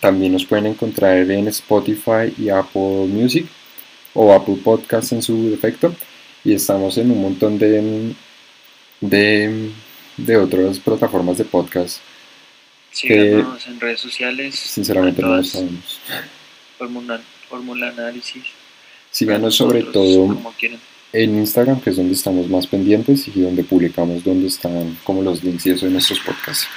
También 0.00 0.32
nos 0.32 0.44
pueden 0.44 0.66
encontrar 0.66 1.30
en 1.30 1.46
Spotify 1.46 2.34
y 2.36 2.48
Apple 2.48 3.06
Music 3.06 3.46
o 4.12 4.32
Apple 4.32 4.56
Podcast 4.64 5.12
en 5.12 5.22
su 5.22 5.50
defecto. 5.50 5.94
Y 6.44 6.52
estamos 6.52 6.98
en 6.98 7.12
un 7.12 7.22
montón 7.22 7.60
de, 7.60 8.12
de, 9.00 9.70
de 10.16 10.36
otras 10.36 10.80
plataformas 10.80 11.38
de 11.38 11.44
podcast. 11.44 12.00
Síganos 12.90 13.68
en 13.68 13.78
redes 13.78 14.00
sociales. 14.00 14.56
Sinceramente 14.56 15.22
en 15.22 15.28
no 15.28 15.36
lo 15.36 15.44
sabemos. 15.44 16.00
Fórmula, 16.76 17.20
fórmula 17.48 17.88
análisis. 17.90 18.42
Síganos 19.12 19.54
sobre 19.54 19.84
todo 19.84 20.26
Como 20.26 20.52
quieran. 20.54 20.80
En 21.12 21.38
Instagram, 21.38 21.80
que 21.80 21.90
es 21.90 21.96
donde 21.96 22.14
estamos 22.14 22.48
más 22.48 22.66
pendientes 22.66 23.26
y 23.28 23.40
donde 23.40 23.64
publicamos 23.64 24.22
donde 24.24 24.48
están 24.48 24.98
como 25.04 25.22
los 25.22 25.42
links 25.42 25.66
y 25.66 25.70
eso 25.70 25.86
de 25.86 25.92
nuestros 25.92 26.20
podcasts. 26.20 26.68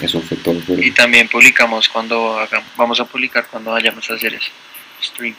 Eso 0.00 0.20
fue 0.22 0.36
todo. 0.38 0.58
por- 0.60 0.82
Y 0.82 0.90
también 0.92 1.28
publicamos 1.28 1.88
cuando 1.88 2.38
hagamos, 2.38 2.68
vamos 2.76 3.00
a 3.00 3.04
publicar 3.04 3.46
cuando 3.50 3.72
vayamos 3.72 4.08
a 4.10 4.14
hacer 4.14 4.34
eso. 4.34 4.50
Streams. 5.02 5.36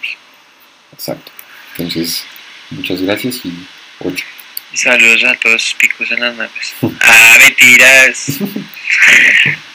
Exacto. 0.94 1.32
Entonces, 1.78 2.26
muchas 2.72 3.02
gracias 3.02 3.46
y 3.46 3.54
8. 4.00 4.26
Y 4.74 4.78
saludos 4.78 5.24
a 5.26 5.34
todos 5.36 5.76
picos 5.80 6.10
en 6.12 6.20
las 6.22 6.36
nalgas. 6.36 6.74
ah, 7.02 7.38
mentiras. 7.40 8.40